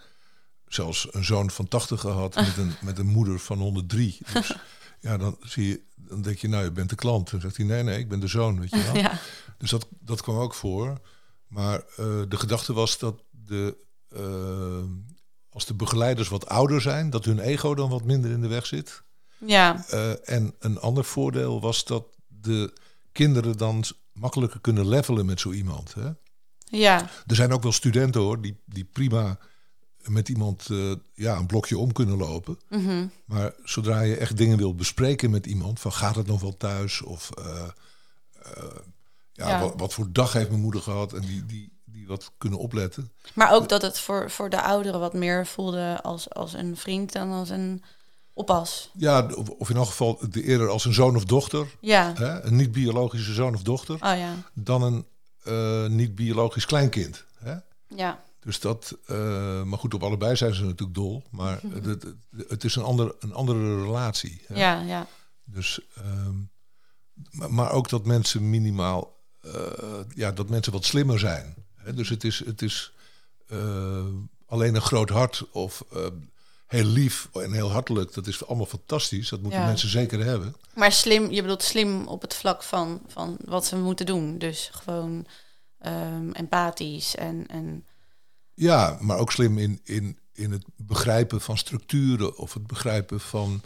zelfs 0.68 1.08
een 1.10 1.24
zoon 1.24 1.50
van 1.50 1.68
80 1.68 2.00
gehad 2.00 2.34
met 2.46 2.56
een, 2.56 2.74
met 2.80 2.98
een 2.98 3.06
moeder 3.06 3.38
van 3.38 3.58
103. 3.58 4.18
Dus 4.32 4.52
ja, 5.00 5.16
dan 5.16 5.36
zie 5.40 5.68
je, 5.68 5.80
dan 5.94 6.22
denk 6.22 6.38
je, 6.38 6.48
nou, 6.48 6.64
je 6.64 6.72
bent 6.72 6.90
de 6.90 6.96
klant. 6.96 7.30
Dan 7.30 7.40
zegt 7.40 7.56
hij, 7.56 7.66
nee, 7.66 7.82
nee, 7.82 7.98
ik 7.98 8.08
ben 8.08 8.20
de 8.20 8.26
zoon, 8.26 8.60
weet 8.60 8.70
je 8.70 8.82
wel. 8.82 8.96
Ja. 9.02 9.18
Dus 9.58 9.70
dat, 9.70 9.86
dat 10.00 10.22
kwam 10.22 10.36
ook 10.36 10.54
voor. 10.54 11.00
Maar 11.46 11.78
uh, 11.78 12.22
de 12.28 12.36
gedachte 12.36 12.72
was 12.72 12.98
dat 12.98 13.22
de, 13.46 13.76
uh, 14.16 14.84
als 15.48 15.66
de 15.66 15.74
begeleiders 15.74 16.28
wat 16.28 16.46
ouder 16.46 16.80
zijn, 16.80 17.10
dat 17.10 17.24
hun 17.24 17.38
ego 17.38 17.74
dan 17.74 17.90
wat 17.90 18.04
minder 18.04 18.30
in 18.30 18.40
de 18.40 18.48
weg 18.48 18.66
zit. 18.66 19.02
Ja. 19.38 19.84
Uh, 19.92 20.28
en 20.28 20.54
een 20.58 20.78
ander 20.78 21.04
voordeel 21.04 21.60
was 21.60 21.84
dat 21.84 22.06
de 22.26 22.72
kinderen 23.12 23.56
dan 23.56 23.84
makkelijker 24.12 24.60
kunnen 24.60 24.88
levelen 24.88 25.26
met 25.26 25.40
zo 25.40 25.52
iemand. 25.52 25.94
Hè? 25.94 26.10
Ja. 26.64 27.10
Er 27.26 27.36
zijn 27.36 27.52
ook 27.52 27.62
wel 27.62 27.72
studenten 27.72 28.20
hoor, 28.20 28.40
die, 28.40 28.62
die 28.66 28.84
prima 28.84 29.38
met 30.08 30.28
iemand 30.28 30.68
uh, 30.70 30.94
ja, 31.14 31.36
een 31.36 31.46
blokje 31.46 31.78
om 31.78 31.92
kunnen 31.92 32.16
lopen. 32.16 32.58
Mm 32.68 32.86
-hmm. 32.86 33.10
Maar 33.24 33.54
zodra 33.64 34.00
je 34.00 34.16
echt 34.16 34.36
dingen 34.36 34.56
wil 34.56 34.74
bespreken 34.74 35.30
met 35.30 35.46
iemand, 35.46 35.80
van 35.80 35.92
gaat 35.92 36.16
het 36.16 36.26
nog 36.26 36.40
wel 36.40 36.56
thuis? 36.56 37.02
Of 37.02 37.30
uh, 37.38 37.44
uh, 38.46 38.62
ja, 39.32 39.48
Ja. 39.48 39.60
Wat, 39.60 39.74
wat 39.76 39.94
voor 39.94 40.12
dag 40.12 40.32
heeft 40.32 40.48
mijn 40.48 40.60
moeder 40.60 40.80
gehad? 40.80 41.12
En 41.12 41.20
die, 41.20 41.46
die, 41.46 41.73
die 41.94 42.06
wat 42.06 42.32
kunnen 42.38 42.58
opletten. 42.58 43.12
Maar 43.34 43.52
ook 43.52 43.68
dat 43.68 43.82
het 43.82 43.98
voor, 43.98 44.30
voor 44.30 44.50
de 44.50 44.62
ouderen 44.62 45.00
wat 45.00 45.14
meer 45.14 45.46
voelde 45.46 46.02
als, 46.02 46.30
als 46.30 46.52
een 46.52 46.76
vriend 46.76 47.12
dan 47.12 47.32
als 47.32 47.50
een 47.50 47.82
oppas. 48.32 48.90
Ja, 48.94 49.26
of, 49.58 49.70
in 49.70 49.76
elk 49.76 49.86
geval 49.86 50.18
de 50.30 50.42
eerder 50.42 50.68
als 50.68 50.84
een 50.84 50.94
zoon 50.94 51.16
of 51.16 51.24
dochter. 51.24 51.66
Ja. 51.80 52.12
Hè, 52.14 52.42
een 52.42 52.56
niet-biologische 52.56 53.32
zoon 53.32 53.54
of 53.54 53.62
dochter. 53.62 53.94
Oh 53.94 54.00
ja. 54.00 54.34
Dan 54.52 54.82
een 54.82 55.06
uh, 55.44 55.86
niet-biologisch 55.86 56.66
kleinkind. 56.66 57.24
Hè? 57.38 57.54
Ja. 57.88 58.22
Dus 58.40 58.60
dat, 58.60 58.96
uh, 59.06 59.62
maar 59.62 59.78
goed, 59.78 59.94
op 59.94 60.02
allebei 60.02 60.36
zijn 60.36 60.54
ze 60.54 60.64
natuurlijk 60.64 60.94
dol. 60.94 61.22
Maar 61.30 61.60
het, 61.68 61.84
het, 61.84 62.04
het 62.48 62.64
is 62.64 62.76
een, 62.76 62.82
ander, 62.82 63.14
een 63.20 63.34
andere 63.34 63.82
relatie. 63.82 64.42
Hè? 64.46 64.58
Ja, 64.58 64.80
ja. 64.80 65.06
Dus, 65.44 65.80
um, 65.98 66.50
maar, 67.30 67.52
maar, 67.52 67.70
ook 67.70 67.88
dat 67.88 68.04
mensen 68.04 68.50
minimaal, 68.50 69.16
uh, 69.46 69.52
ja, 70.14 70.32
dat 70.32 70.48
mensen 70.48 70.72
wat 70.72 70.84
slimmer 70.84 71.18
zijn. 71.18 71.54
Dus 71.94 72.08
het 72.08 72.24
is, 72.24 72.44
het 72.44 72.62
is 72.62 72.92
uh, 73.48 74.04
alleen 74.46 74.74
een 74.74 74.80
groot 74.82 75.08
hart 75.08 75.46
of 75.52 75.84
heel 76.66 76.84
lief 76.84 77.28
en 77.32 77.52
heel 77.52 77.70
hartelijk. 77.70 78.14
Dat 78.14 78.26
is 78.26 78.46
allemaal 78.46 78.66
fantastisch. 78.66 79.28
Dat 79.28 79.40
moeten 79.40 79.60
Ja. 79.60 79.66
mensen 79.66 79.88
zeker 79.88 80.24
hebben. 80.24 80.54
Maar 80.74 80.92
slim, 80.92 81.30
je 81.30 81.42
bedoelt 81.42 81.62
slim 81.62 82.06
op 82.06 82.22
het 82.22 82.34
vlak 82.34 82.62
van, 82.62 83.02
van 83.06 83.36
wat 83.44 83.66
ze 83.66 83.76
moeten 83.76 84.06
doen. 84.06 84.38
Dus 84.38 84.70
gewoon 84.72 85.26
ehm, 85.78 86.30
empathisch 86.30 87.14
en, 87.14 87.46
en 87.46 87.84
Ja, 88.54 88.98
maar 89.00 89.18
ook 89.18 89.32
slim 89.32 89.58
in, 89.58 89.80
in, 89.84 90.18
in 90.32 90.52
het 90.52 90.64
begrijpen 90.76 91.40
van 91.40 91.58
structuren 91.58 92.36
of 92.36 92.54
het 92.54 92.66
begrijpen 92.66 93.20
van 93.20 93.62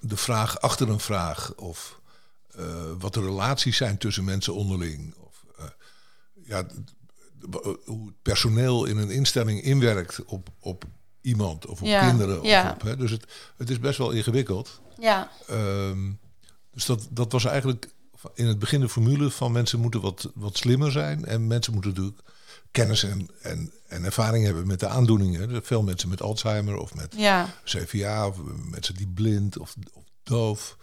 de 0.00 0.16
vraag 0.16 0.60
achter 0.60 0.88
een 0.88 1.00
vraag. 1.00 1.54
Of 1.54 2.00
eh, 2.54 2.92
wat 2.98 3.14
de 3.14 3.20
relaties 3.20 3.76
zijn 3.76 3.98
tussen 3.98 4.24
mensen 4.24 4.54
onderling. 4.54 5.14
Of 5.16 5.44
eh, 5.58 5.64
ja, 6.44 6.66
hoe 7.84 8.06
het 8.06 8.22
personeel 8.22 8.84
in 8.84 8.96
een 8.96 9.10
instelling 9.10 9.62
inwerkt 9.62 10.24
op, 10.24 10.48
op 10.60 10.84
iemand 11.20 11.66
of 11.66 11.80
op 11.80 11.86
Ja, 11.86 12.08
kinderen. 12.08 12.40
Of 12.40 12.46
ja. 12.46 12.70
op, 12.70 12.82
hè. 12.82 12.96
Dus 12.96 13.10
het, 13.10 13.24
het 13.56 13.70
is 13.70 13.80
best 13.80 13.98
wel 13.98 14.10
ingewikkeld. 14.10 14.80
ja, 15.00 15.30
Ehm, 15.46 16.10
dus 16.72 16.84
dat, 16.86 17.08
dat 17.10 17.32
was 17.32 17.44
eigenlijk 17.44 17.92
in 18.34 18.46
het 18.46 18.58
begin 18.58 18.80
de 18.80 18.88
formule 18.88 19.30
van 19.30 19.52
mensen 19.52 19.80
moeten 19.80 20.00
wat, 20.00 20.30
wat 20.34 20.56
slimmer 20.56 20.92
zijn. 20.92 21.24
En 21.24 21.46
mensen 21.46 21.72
moeten 21.72 21.90
natuurlijk 21.90 22.20
kennis 22.70 23.02
en, 23.02 23.28
en, 23.42 23.72
en 23.86 24.04
ervaring 24.04 24.44
hebben 24.44 24.66
met 24.66 24.80
de 24.80 24.88
aandoeningen. 24.88 25.50
Zijn 25.50 25.64
veel 25.64 25.82
mensen 25.82 26.08
met 26.08 26.22
Alzheimer 26.22 26.76
of 26.76 26.94
met 26.94 27.14
ja, 27.16 27.54
CVA 27.64 28.26
of 28.26 28.36
mensen 28.70 28.94
die 28.94 29.08
blind 29.08 29.58
of, 29.58 29.74
of 29.92 30.02
doof. 30.22 30.76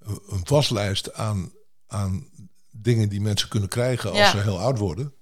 Een 0.00 0.20
een 0.28 0.40
vastlijst 0.46 1.12
aan, 1.12 1.52
aan 1.86 2.28
dingen 2.70 3.08
die 3.08 3.20
mensen 3.20 3.48
kunnen 3.48 3.68
krijgen 3.68 4.08
als 4.10 4.18
Ja. 4.18 4.30
ze 4.30 4.36
heel 4.38 4.58
oud 4.60 4.78
worden. 4.78 5.12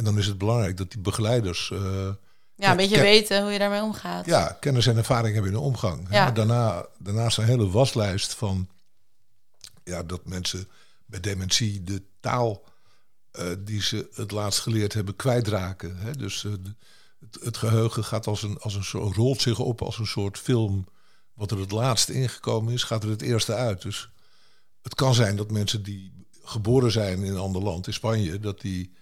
En 0.00 0.06
dan 0.06 0.18
is 0.18 0.26
het 0.26 0.38
belangrijk 0.38 0.76
dat 0.76 0.90
die 0.90 1.00
begeleiders 1.00 1.70
eh, 1.70 2.08
ja, 2.54 2.70
een 2.70 2.76
beetje 2.76 3.00
weten 3.00 3.42
hoe 3.42 3.52
je 3.52 3.58
daarmee 3.58 3.82
omgaat. 3.82 4.26
ja, 4.26 4.56
kennis 4.60 4.86
en 4.86 4.96
ervaring 4.96 5.34
hebben 5.34 5.52
in 5.52 5.58
de 5.58 5.64
omgang. 5.64 6.06
Ja. 6.10 6.24
Maar 6.24 6.34
daarna, 6.34 6.86
daarnaast 6.98 7.38
een 7.38 7.44
hele 7.44 7.70
waslijst 7.70 8.34
van 8.34 8.68
ja, 9.84 10.02
dat 10.02 10.26
mensen 10.26 10.68
bij 11.06 11.20
dementie 11.20 11.82
de 11.82 12.02
taal 12.20 12.64
eh, 13.30 13.44
die 13.58 13.82
ze 13.82 14.08
het 14.14 14.30
laatst 14.30 14.60
geleerd 14.60 14.92
hebben 14.92 15.16
kwijtraken. 15.16 15.96
Hè. 15.96 16.12
Dus 16.12 16.44
eh, 16.44 16.50
het, 17.20 17.44
het 17.44 17.56
geheugen 17.56 18.04
gaat 18.04 18.26
als 18.26 18.42
een, 18.42 18.58
als 18.58 18.74
een 18.74 18.84
soort, 18.84 19.16
rolt 19.16 19.40
zich 19.40 19.58
op 19.58 19.82
als 19.82 19.98
een 19.98 20.06
soort 20.06 20.38
film. 20.38 20.86
Wat 21.34 21.50
er 21.50 21.58
het 21.58 21.70
laatste 21.70 22.12
ingekomen 22.12 22.72
is, 22.72 22.82
gaat 22.82 23.02
er 23.02 23.10
het 23.10 23.22
eerste 23.22 23.54
uit. 23.54 23.82
Dus 23.82 24.10
het 24.82 24.94
kan 24.94 25.14
zijn 25.14 25.36
dat 25.36 25.50
mensen 25.50 25.82
die 25.82 26.12
geboren 26.42 26.92
zijn 26.92 27.22
in 27.22 27.32
een 27.32 27.38
ander 27.38 27.62
land, 27.62 27.86
in 27.86 27.92
Spanje, 27.92 28.38
dat 28.38 28.60
die 28.60 28.98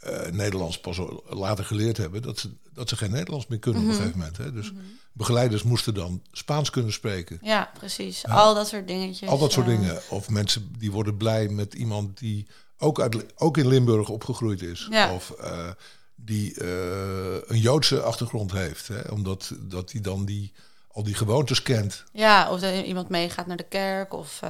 eh, 0.00 0.30
Nederlands 0.30 0.80
pas 0.80 1.00
later 1.28 1.64
geleerd 1.64 1.96
hebben, 1.96 2.22
dat 2.22 2.38
ze, 2.38 2.50
dat 2.72 2.88
ze 2.88 2.96
geen 2.96 3.10
Nederlands 3.10 3.46
meer 3.46 3.58
kunnen 3.58 3.82
op 3.82 3.88
een 3.88 3.94
gegeven 3.94 4.18
moment. 4.18 4.36
Hè. 4.36 4.52
Dus 4.52 4.72
begeleiders 5.12 5.62
moesten 5.62 5.94
dan 5.94 6.22
Spaans 6.32 6.70
kunnen 6.70 6.92
spreken. 6.92 7.38
Ja, 7.42 7.70
precies. 7.78 8.26
Al 8.26 8.54
dat 8.54 8.68
soort 8.68 8.88
dingetjes. 8.88 9.28
Al 9.28 9.38
dat 9.38 9.52
soort 9.52 9.66
dingen. 9.66 10.00
Of 10.10 10.28
mensen 10.28 10.72
die 10.78 10.92
worden 10.92 11.16
blij 11.16 11.48
met 11.48 11.74
iemand 11.74 12.18
die 12.18 12.46
ook, 12.78 13.00
uit, 13.00 13.38
ook 13.40 13.56
in 13.56 13.68
Limburg 13.68 14.08
opgegroeid 14.08 14.62
is. 14.62 14.86
Ja. 14.90 15.14
Of 15.14 15.30
eh, 15.30 15.68
die 16.14 16.54
eh, 16.54 17.34
een 17.46 17.60
Joodse 17.60 18.02
achtergrond 18.02 18.52
heeft. 18.52 18.88
Hè? 18.88 19.00
Omdat 19.10 19.52
dat 19.58 19.92
hij 19.92 20.00
dan 20.00 20.24
die, 20.24 20.52
al 20.92 21.02
die 21.02 21.14
gewoontes 21.14 21.62
kent. 21.62 22.04
Ja, 22.12 22.50
of 22.50 22.60
dat 22.60 22.84
iemand 22.84 23.08
meegaat 23.08 23.46
naar 23.46 23.56
de 23.56 23.68
kerk. 23.68 24.12
Of 24.12 24.40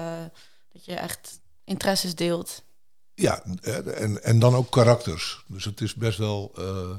dat 0.73 0.85
je 0.85 0.95
echt 0.95 1.41
interesses 1.65 2.15
deelt. 2.15 2.63
Ja, 3.21 3.43
eh, 3.63 4.03
en, 4.03 4.23
en 4.23 4.39
dan 4.39 4.55
ook 4.55 4.71
karakters. 4.71 5.45
Dus 5.47 5.65
het 5.65 5.81
is 5.81 5.95
best 5.95 6.19
wel. 6.19 6.53
eh, 6.59 6.97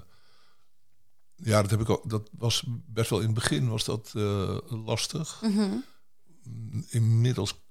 ja, 1.36 1.62
dat 1.62 1.72
heb 1.72 1.80
ik 1.82 1.90
ook. 1.90 2.10
Dat 2.10 2.30
was 2.38 2.64
best 2.68 3.10
wel 3.10 3.20
in 3.20 3.26
het 3.26 3.34
begin 3.36 3.70
was 3.70 3.86
dat 3.86 4.12
eh, 4.16 4.58
lastig. 4.86 5.42
Mhm. 5.42 5.76
Inmiddels, 6.90 7.62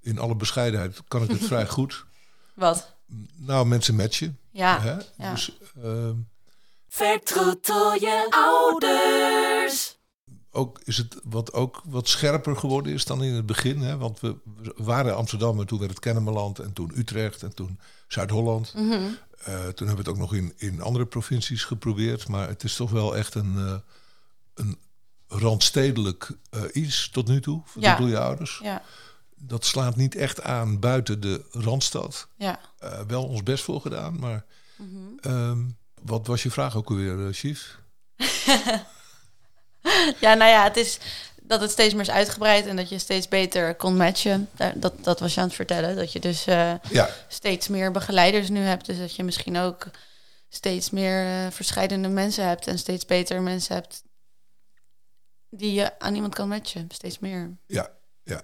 in 0.00 0.18
alle 0.18 0.36
bescheidenheid, 0.36 1.00
kan 1.08 1.22
ik 1.22 1.30
het 1.30 1.44
vrij 1.52 1.66
goed. 1.68 2.06
Wat? 2.54 2.96
Nou, 3.36 3.66
mensen 3.66 3.94
matchen. 3.96 4.38
Ja, 4.50 4.80
Hè? 4.80 4.96
ja. 5.16 5.30
Dus 5.30 5.52
ehm, 5.82 6.16
Vertroetel 6.88 7.94
je 7.94 8.26
ouders. 8.30 9.98
Ook 10.52 10.80
is 10.84 10.96
het 10.96 11.16
wat 11.24 11.52
ook 11.52 11.82
wat 11.84 12.08
scherper 12.08 12.56
geworden 12.56 12.92
is 12.92 13.04
dan 13.04 13.22
in 13.22 13.34
het 13.34 13.46
begin. 13.46 13.80
Hè? 13.80 13.96
Want 13.96 14.20
we, 14.20 14.36
waren 14.76 15.16
Amsterdam 15.16 15.60
en 15.60 15.66
toen 15.66 15.78
werd 15.78 15.90
het 15.90 16.00
Kennemerland 16.00 16.58
en 16.58 16.72
toen 16.72 16.92
Utrecht 16.94 17.42
en 17.42 17.54
toen 17.54 17.78
Zuid-Holland. 18.08 18.72
Mhm. 18.74 18.92
Eh, 18.92 19.54
toen 19.54 19.86
hebben 19.86 19.86
we 19.86 19.96
het 19.96 20.08
ook 20.08 20.18
nog 20.18 20.34
in, 20.34 20.52
in 20.56 20.80
andere 20.80 21.06
provincies 21.06 21.64
geprobeerd. 21.64 22.28
Maar 22.28 22.48
het 22.48 22.64
is 22.64 22.74
toch 22.76 22.90
wel 22.90 23.16
echt 23.16 23.34
een, 23.34 23.54
eh, 23.56 23.74
een 24.54 24.78
randstedelijk 25.28 26.30
eh, 26.50 26.62
iets 26.72 27.10
tot 27.10 27.28
nu 27.28 27.40
toe. 27.40 27.62
Voor 27.64 27.82
Ja. 27.82 27.98
je 27.98 28.18
ouders. 28.18 28.60
ja, 28.62 28.82
Dat 29.36 29.64
slaat 29.64 29.96
niet 29.96 30.14
echt 30.14 30.42
aan 30.42 30.78
buiten 30.78 31.20
de 31.20 31.44
Randstad. 31.50 32.28
ja. 32.36 32.60
Wel 33.06 33.24
ons 33.24 33.42
best 33.42 33.64
voor 33.64 33.80
gedaan. 33.80 34.18
Maar 34.18 34.44
Mhm. 34.76 34.88
ehm, 35.20 35.58
wat 36.02 36.26
was 36.26 36.42
je 36.42 36.50
vraag 36.50 36.76
ook 36.76 36.88
alweer, 36.90 37.32
Chief? 37.32 37.78
Ja, 40.20 40.34
nou 40.34 40.50
ja, 40.50 40.64
het 40.64 40.76
is 40.76 40.98
dat 41.50 41.60
het 41.60 41.70
steeds 41.70 41.94
meer 41.94 42.02
is 42.02 42.10
uitgebreid 42.10 42.66
en 42.66 42.76
dat 42.76 42.88
je 42.88 42.98
steeds 42.98 43.28
beter 43.28 43.74
kon 43.74 43.96
matchen. 43.96 44.48
Dat, 44.74 45.04
dat 45.04 45.20
was 45.20 45.34
je 45.34 45.40
aan 45.40 45.46
het 45.46 45.56
vertellen. 45.56 45.96
Dat 45.96 46.12
je 46.12 46.20
dus 46.20 46.46
uh, 46.46 46.72
ja. 46.90 47.08
steeds 47.28 47.68
meer 47.68 47.90
begeleiders 47.90 48.48
nu 48.48 48.60
hebt. 48.60 48.86
Dus 48.86 48.98
dat 48.98 49.16
je 49.16 49.24
misschien 49.24 49.58
ook 49.58 49.86
steeds 50.48 50.90
meer 50.90 51.24
uh, 51.24 51.50
verschillende 51.50 52.08
mensen 52.08 52.46
hebt 52.46 52.66
en 52.66 52.78
steeds 52.78 53.06
beter 53.06 53.42
mensen 53.42 53.74
hebt 53.74 54.02
die 55.48 55.72
je 55.72 55.98
aan 55.98 56.14
iemand 56.14 56.34
kan 56.34 56.48
matchen. 56.48 56.88
Steeds 56.92 57.18
meer. 57.18 57.56
Ja, 57.66 57.90
ja. 58.22 58.42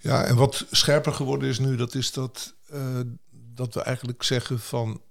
ja 0.00 0.24
en 0.24 0.36
wat 0.36 0.66
scherper 0.70 1.12
geworden 1.12 1.48
is 1.48 1.58
nu, 1.58 1.76
dat 1.76 1.94
is 1.94 2.12
dat, 2.12 2.54
uh, 2.72 3.00
dat 3.30 3.74
we 3.74 3.82
eigenlijk 3.82 4.22
zeggen 4.22 4.60
van 4.60 5.02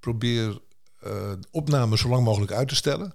probeer 0.00 0.60
uh, 1.04 1.32
opname 1.50 1.98
zo 1.98 2.08
lang 2.08 2.24
mogelijk 2.24 2.52
uit 2.52 2.68
te 2.68 2.74
stellen. 2.74 3.14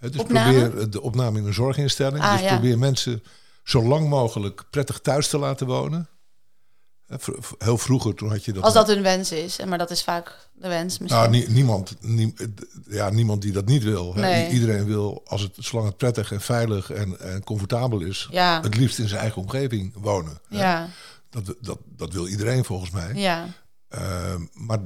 Dus 0.00 0.10
probeer 0.10 0.90
de 0.90 1.02
opname 1.02 1.38
in 1.38 1.46
een 1.46 1.54
zorginstelling. 1.54 2.22
Ah, 2.22 2.38
dus 2.38 2.46
probeer 2.46 2.78
mensen 2.78 3.22
zo 3.64 3.82
lang 3.82 4.08
mogelijk 4.08 4.64
prettig 4.70 5.00
thuis 5.00 5.28
te 5.28 5.38
laten 5.38 5.66
wonen. 5.66 6.08
Heel 7.58 7.78
vroeger, 7.78 8.14
toen 8.14 8.30
had 8.30 8.44
je 8.44 8.52
dat... 8.52 8.62
Als 8.62 8.74
dat 8.74 8.86
hun 8.86 9.02
wens 9.02 9.32
is, 9.32 9.64
maar 9.64 9.78
dat 9.78 9.90
is 9.90 10.02
vaak 10.02 10.48
de 10.52 10.68
wens 10.68 10.98
misschien. 10.98 11.30
Nou, 11.30 11.50
niemand, 11.52 11.96
ja, 12.88 13.10
niemand 13.10 13.42
die 13.42 13.52
dat 13.52 13.66
niet 13.66 13.82
wil. 13.82 14.12
Nee. 14.14 14.50
Iedereen 14.50 14.84
wil, 14.84 15.22
als 15.26 15.42
het, 15.42 15.56
zolang 15.58 15.88
het 15.88 15.96
prettig 15.96 16.32
en 16.32 16.40
veilig 16.40 16.90
en, 16.90 17.20
en 17.20 17.44
comfortabel 17.44 18.00
is... 18.00 18.28
Ja. 18.30 18.60
het 18.62 18.76
liefst 18.76 18.98
in 18.98 19.08
zijn 19.08 19.20
eigen 19.20 19.42
omgeving 19.42 19.94
wonen. 19.96 20.40
Ja. 20.48 20.88
Dat, 21.30 21.54
dat, 21.60 21.78
dat 21.96 22.12
wil 22.12 22.28
iedereen 22.28 22.64
volgens 22.64 22.90
mij. 22.90 23.14
Ja. 23.14 23.46
Uh, 23.94 24.34
maar 24.52 24.78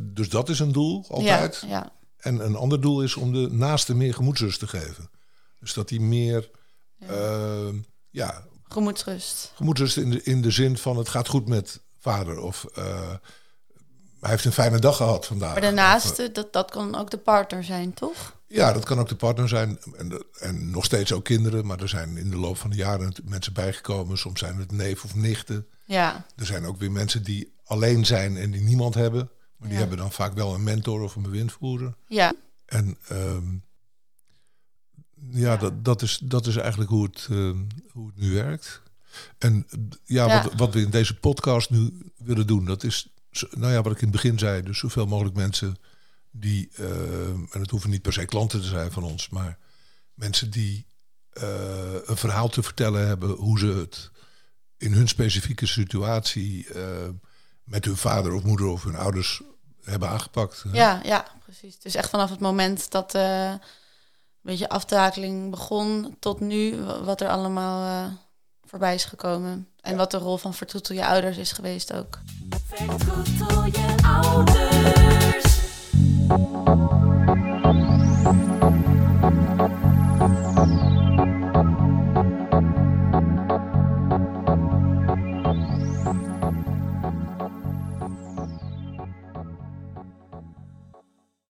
dus 0.00 0.28
dat 0.28 0.48
is 0.48 0.58
een 0.58 0.72
doel 0.72 1.04
altijd. 1.08 1.64
Ja, 1.68 1.68
ja. 1.68 1.92
En 2.26 2.44
een 2.44 2.56
ander 2.56 2.80
doel 2.80 3.02
is 3.02 3.14
om 3.14 3.32
de 3.32 3.48
naaste 3.50 3.94
meer 3.94 4.14
gemoedsrust 4.14 4.58
te 4.58 4.66
geven. 4.66 5.10
Dus 5.60 5.72
dat 5.72 5.88
die 5.88 6.00
meer... 6.00 6.50
Ja. 6.96 7.08
Uh, 7.08 7.74
ja 8.10 8.44
Gemoedsrust. 8.68 9.52
Gemoedsrust 9.54 9.96
in 9.96 10.10
de, 10.10 10.22
in 10.22 10.42
de 10.42 10.50
zin 10.50 10.78
van 10.78 10.96
het 10.96 11.08
gaat 11.08 11.28
goed 11.28 11.48
met 11.48 11.80
vader. 11.98 12.38
Of 12.40 12.66
uh, 12.78 13.10
hij 14.20 14.30
heeft 14.30 14.44
een 14.44 14.52
fijne 14.52 14.78
dag 14.78 14.96
gehad 14.96 15.26
vandaag. 15.26 15.52
Maar 15.52 15.60
daarnaast, 15.60 16.20
of, 16.20 16.28
dat, 16.28 16.52
dat 16.52 16.70
kan 16.70 16.94
ook 16.94 17.10
de 17.10 17.18
partner 17.18 17.64
zijn, 17.64 17.94
toch? 17.94 18.36
Ja, 18.46 18.72
dat 18.72 18.84
kan 18.84 18.98
ook 18.98 19.08
de 19.08 19.16
partner 19.16 19.48
zijn. 19.48 19.78
En, 19.96 20.24
en 20.38 20.70
nog 20.70 20.84
steeds 20.84 21.12
ook 21.12 21.24
kinderen. 21.24 21.66
Maar 21.66 21.80
er 21.80 21.88
zijn 21.88 22.16
in 22.16 22.30
de 22.30 22.36
loop 22.36 22.56
van 22.56 22.70
de 22.70 22.76
jaren 22.76 23.12
mensen 23.24 23.52
bijgekomen. 23.52 24.18
Soms 24.18 24.40
zijn 24.40 24.56
het 24.58 24.72
neef 24.72 25.04
of 25.04 25.14
nichten. 25.14 25.66
Ja. 25.84 26.26
Er 26.36 26.46
zijn 26.46 26.64
ook 26.64 26.78
weer 26.78 26.92
mensen 26.92 27.22
die 27.22 27.54
alleen 27.64 28.06
zijn 28.06 28.36
en 28.36 28.50
die 28.50 28.62
niemand 28.62 28.94
hebben. 28.94 29.30
Maar 29.56 29.68
die 29.68 29.78
hebben 29.78 29.98
dan 29.98 30.12
vaak 30.12 30.34
wel 30.34 30.54
een 30.54 30.62
mentor 30.62 31.02
of 31.02 31.16
een 31.16 31.22
bewindvoerder. 31.22 31.96
Ja. 32.06 32.34
En 32.64 32.98
um, 33.12 33.64
ja, 35.30 35.56
Dat, 35.56 35.84
dat, 35.84 36.02
is, 36.02 36.18
dat 36.22 36.46
is 36.46 36.56
eigenlijk 36.56 36.90
hoe 36.90 37.04
het, 37.04 37.28
uh, 37.30 37.56
hoe 37.92 38.06
het 38.06 38.16
nu 38.16 38.32
werkt. 38.32 38.82
En 39.38 39.66
ja, 40.04 40.26
ja. 40.26 40.42
Wat, 40.42 40.54
wat 40.54 40.74
we 40.74 40.80
in 40.80 40.90
deze 40.90 41.16
podcast 41.18 41.70
nu 41.70 42.12
willen 42.16 42.46
doen, 42.46 42.64
dat 42.64 42.84
is, 42.84 43.14
nou 43.50 43.72
ja, 43.72 43.82
wat 43.82 43.92
ik 43.92 43.98
in 43.98 44.08
het 44.08 44.22
begin 44.22 44.38
zei, 44.38 44.62
dus 44.62 44.78
zoveel 44.78 45.06
mogelijk 45.06 45.36
mensen 45.36 45.76
die, 46.30 46.70
uh, 46.80 47.28
en 47.28 47.60
het 47.60 47.70
hoeven 47.70 47.90
niet 47.90 48.02
per 48.02 48.12
se 48.12 48.24
klanten 48.24 48.60
te 48.60 48.66
zijn 48.66 48.92
van 48.92 49.02
ons, 49.02 49.28
maar 49.28 49.58
mensen 50.14 50.50
die 50.50 50.86
uh, 51.32 51.94
een 52.04 52.16
verhaal 52.16 52.48
te 52.48 52.62
vertellen 52.62 53.06
hebben 53.06 53.30
hoe 53.30 53.58
ze 53.58 53.66
het 53.66 54.10
in 54.76 54.92
hun 54.92 55.08
specifieke 55.08 55.66
situatie 55.66 56.66
met 57.66 57.84
hun 57.84 57.96
vader 57.96 58.32
of 58.32 58.42
moeder 58.42 58.66
of 58.66 58.84
hun 58.84 58.96
ouders 58.96 59.42
hebben 59.82 60.08
aangepakt. 60.08 60.64
Ja, 60.72 61.00
ja, 61.04 61.24
precies. 61.44 61.78
Dus 61.78 61.94
echt 61.94 62.10
vanaf 62.10 62.30
het 62.30 62.40
moment 62.40 62.90
dat 62.90 63.14
beetje 64.46 64.68
aftakeling 64.68 65.50
begon 65.50 66.16
tot 66.18 66.40
nu, 66.40 66.76
wat 67.04 67.20
er 67.20 67.28
allemaal 67.28 68.06
uh, 68.06 68.12
voorbij 68.64 68.94
is 68.94 69.04
gekomen. 69.04 69.68
En 69.80 69.96
wat 69.96 70.10
de 70.10 70.18
rol 70.18 70.36
van 70.36 70.54
vertroetel 70.54 70.94
je 70.94 71.06
ouders 71.06 71.36
is 71.36 71.52
geweest 71.52 71.92
ook. 71.92 72.18
Vertroetel 72.66 73.64
je 73.64 73.94
ouders. 74.02 75.54